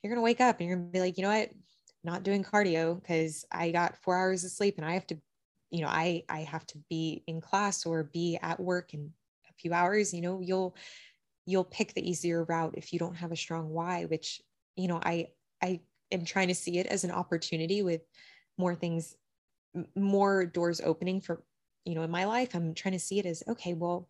[0.02, 1.50] you're going to wake up and you're going to be like you know what
[2.04, 5.16] not doing cardio because i got four hours of sleep and i have to
[5.70, 9.10] you know i i have to be in class or be at work in
[9.48, 10.74] a few hours you know you'll
[11.46, 14.40] you'll pick the easier route if you don't have a strong why which
[14.76, 15.26] you know i
[15.62, 15.80] i
[16.12, 18.02] am trying to see it as an opportunity with
[18.56, 19.16] more things
[19.94, 21.42] more doors opening for
[21.84, 22.54] you know in my life.
[22.54, 24.08] I'm trying to see it as okay well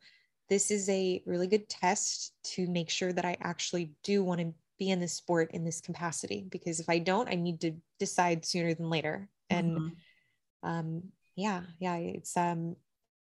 [0.49, 4.53] this is a really good test to make sure that i actually do want to
[4.79, 8.45] be in this sport in this capacity because if i don't i need to decide
[8.45, 10.69] sooner than later and mm-hmm.
[10.69, 11.03] um
[11.37, 12.77] yeah yeah it's um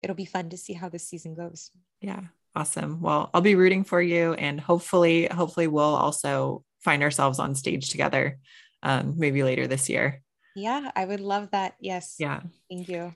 [0.02, 2.22] it'll be fun to see how this season goes yeah
[2.56, 3.02] Awesome.
[3.02, 7.90] Well, I'll be rooting for you and hopefully, hopefully we'll also find ourselves on stage
[7.90, 8.38] together
[8.84, 10.22] um, maybe later this year.
[10.56, 11.74] Yeah, I would love that.
[11.80, 12.16] Yes.
[12.20, 12.42] Yeah.
[12.70, 13.16] Thank you.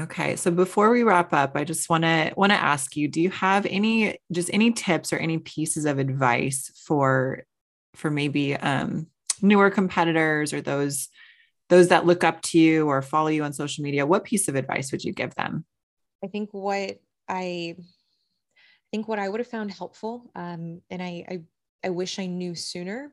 [0.00, 0.34] Okay.
[0.34, 3.30] So before we wrap up, I just want to want to ask you, do you
[3.30, 7.44] have any just any tips or any pieces of advice for
[7.98, 9.06] for maybe um
[9.42, 11.08] newer competitors or those
[11.68, 14.06] those that look up to you or follow you on social media?
[14.06, 15.64] What piece of advice would you give them?
[16.24, 17.76] I think what I
[18.90, 21.42] think what I would have found helpful, um, and I, I
[21.84, 23.12] I wish I knew sooner,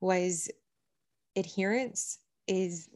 [0.00, 0.50] was
[1.34, 2.88] adherence is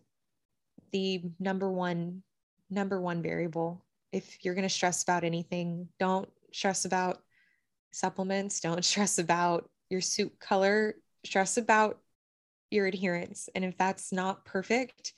[0.93, 2.23] the number one
[2.71, 3.85] number one variable.
[4.13, 7.23] If you're going to stress about anything, don't stress about
[7.93, 11.99] supplements, don't stress about your suit color, stress about
[12.71, 13.49] your adherence.
[13.55, 15.13] And if that's not perfect,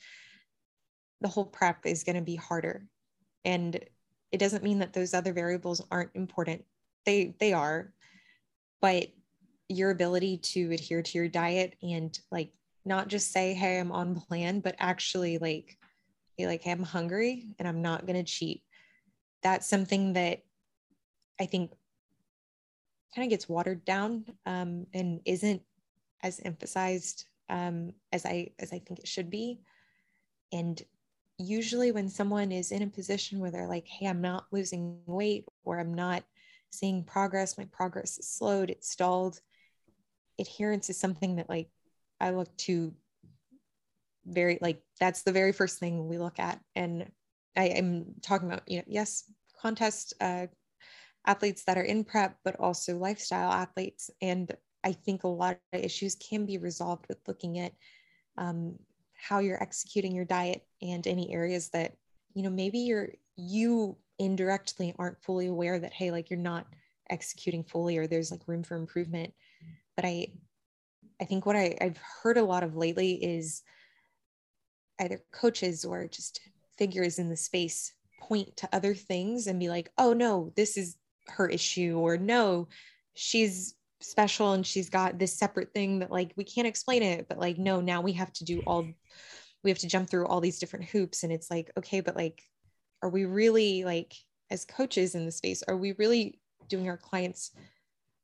[1.21, 2.85] the whole prep is going to be harder.
[3.45, 3.79] And
[4.31, 6.63] it doesn't mean that those other variables aren't important.
[7.05, 7.91] They they are.
[8.81, 9.09] But
[9.69, 12.51] your ability to adhere to your diet and like
[12.85, 15.77] not just say hey i'm on plan but actually like
[16.37, 18.63] be like hey, i'm hungry and i'm not going to cheat
[19.43, 20.39] that's something that
[21.39, 21.71] i think
[23.15, 25.61] kind of gets watered down um, and isn't
[26.23, 29.59] as emphasized um, as i as i think it should be
[30.51, 30.83] and
[31.37, 35.45] usually when someone is in a position where they're like hey i'm not losing weight
[35.63, 36.23] or i'm not
[36.69, 39.39] seeing progress my progress is slowed it's stalled
[40.39, 41.69] adherence is something that like
[42.19, 42.93] I look to
[44.25, 46.59] very like that's the very first thing we look at.
[46.75, 47.11] And
[47.55, 49.23] I am talking about, you know, yes,
[49.61, 50.47] contest uh,
[51.25, 54.09] athletes that are in prep, but also lifestyle athletes.
[54.21, 54.51] And
[54.83, 57.73] I think a lot of issues can be resolved with looking at
[58.37, 58.75] um,
[59.13, 61.95] how you're executing your diet and any areas that,
[62.33, 66.67] you know, maybe you're you indirectly aren't fully aware that, hey, like you're not
[67.09, 69.33] executing fully or there's like room for improvement
[69.99, 70.27] but I
[71.19, 73.63] I think what I, I've heard a lot of lately is
[75.01, 76.39] either coaches or just
[76.77, 80.95] figures in the space point to other things and be like, oh no, this is
[81.31, 82.67] her issue, or no,
[83.13, 87.39] she's special and she's got this separate thing that like we can't explain it, but
[87.39, 88.87] like, no, now we have to do all
[89.63, 91.23] we have to jump through all these different hoops.
[91.23, 92.41] And it's like, okay, but like,
[93.03, 94.13] are we really like
[94.49, 97.51] as coaches in the space, are we really doing our clients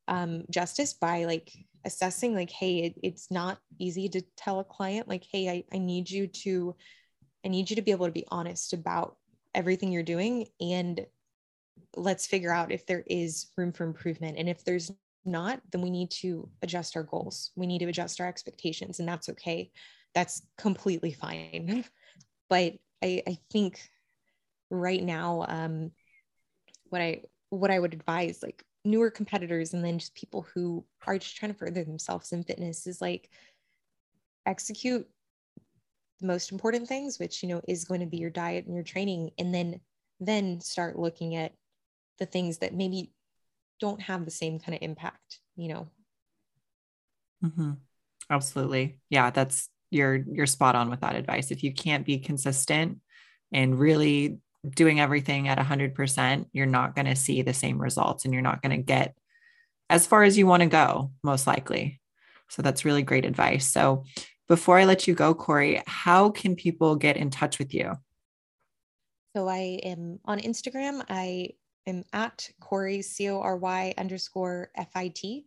[0.07, 1.51] um, justice by like
[1.83, 5.77] assessing like hey it, it's not easy to tell a client like hey I, I
[5.77, 6.75] need you to
[7.45, 9.17] i need you to be able to be honest about
[9.53, 11.05] everything you're doing and
[11.95, 14.91] let's figure out if there is room for improvement and if there's
[15.27, 17.51] not then we need to adjust our goals.
[17.55, 19.71] We need to adjust our expectations and that's okay.
[20.13, 21.85] That's completely fine.
[22.47, 23.79] But i i think
[24.69, 25.91] right now um
[26.89, 31.17] what i what i would advise like newer competitors and then just people who are
[31.17, 33.29] just trying to further themselves in fitness is like
[34.45, 35.07] execute
[36.19, 38.83] the most important things which you know is going to be your diet and your
[38.83, 39.79] training and then
[40.19, 41.53] then start looking at
[42.19, 43.11] the things that maybe
[43.79, 45.87] don't have the same kind of impact you know
[47.43, 47.71] mm-hmm.
[48.29, 52.99] absolutely yeah that's you're you're spot on with that advice if you can't be consistent
[53.51, 54.39] and really
[54.69, 58.61] doing everything at 100%, you're not going to see the same results and you're not
[58.61, 59.15] going to get
[59.89, 62.01] as far as you want to go, most likely.
[62.49, 63.67] So that's really great advice.
[63.67, 64.03] So
[64.47, 67.93] before I let you go, Cory, how can people get in touch with you?
[69.35, 71.03] So I am on Instagram.
[71.09, 71.49] I
[71.87, 75.45] am at Cory, C O R Y underscore F I T.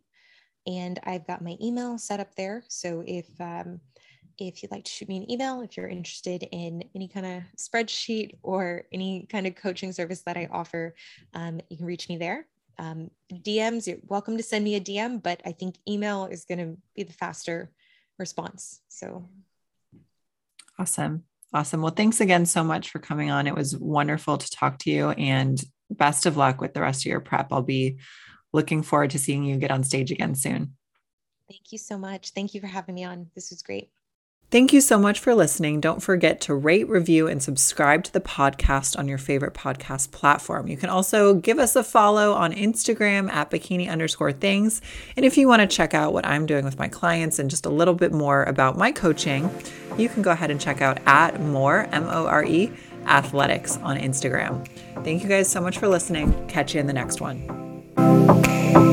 [0.67, 2.63] And I've got my email set up there.
[2.67, 3.79] So if um,
[4.37, 7.43] if you'd like to shoot me an email, if you're interested in any kind of
[7.57, 10.95] spreadsheet or any kind of coaching service that I offer,
[11.33, 12.47] um, you can reach me there.
[12.77, 16.59] Um, DMs, you're welcome to send me a DM, but I think email is going
[16.59, 17.71] to be the faster
[18.17, 18.81] response.
[18.87, 19.27] So
[20.77, 21.23] awesome.
[21.51, 21.81] Awesome.
[21.81, 23.47] Well, thanks again so much for coming on.
[23.47, 25.59] It was wonderful to talk to you and
[25.89, 27.51] best of luck with the rest of your prep.
[27.51, 27.97] I'll be
[28.53, 30.73] looking forward to seeing you get on stage again soon.
[31.49, 32.31] Thank you so much.
[32.31, 33.27] Thank you for having me on.
[33.35, 33.89] This was great.
[34.51, 35.79] Thank you so much for listening.
[35.79, 40.67] Don't forget to rate, review, and subscribe to the podcast on your favorite podcast platform.
[40.67, 44.81] You can also give us a follow on Instagram at bikini underscore things.
[45.15, 47.67] And if you want to check out what I'm doing with my clients and just
[47.67, 49.51] a little bit more about my coaching,
[49.99, 52.71] you can go ahead and check out at more, M O R E,
[53.05, 54.67] athletics on Instagram.
[55.03, 56.47] Thank you guys so much for listening.
[56.47, 58.88] Catch you in the next one.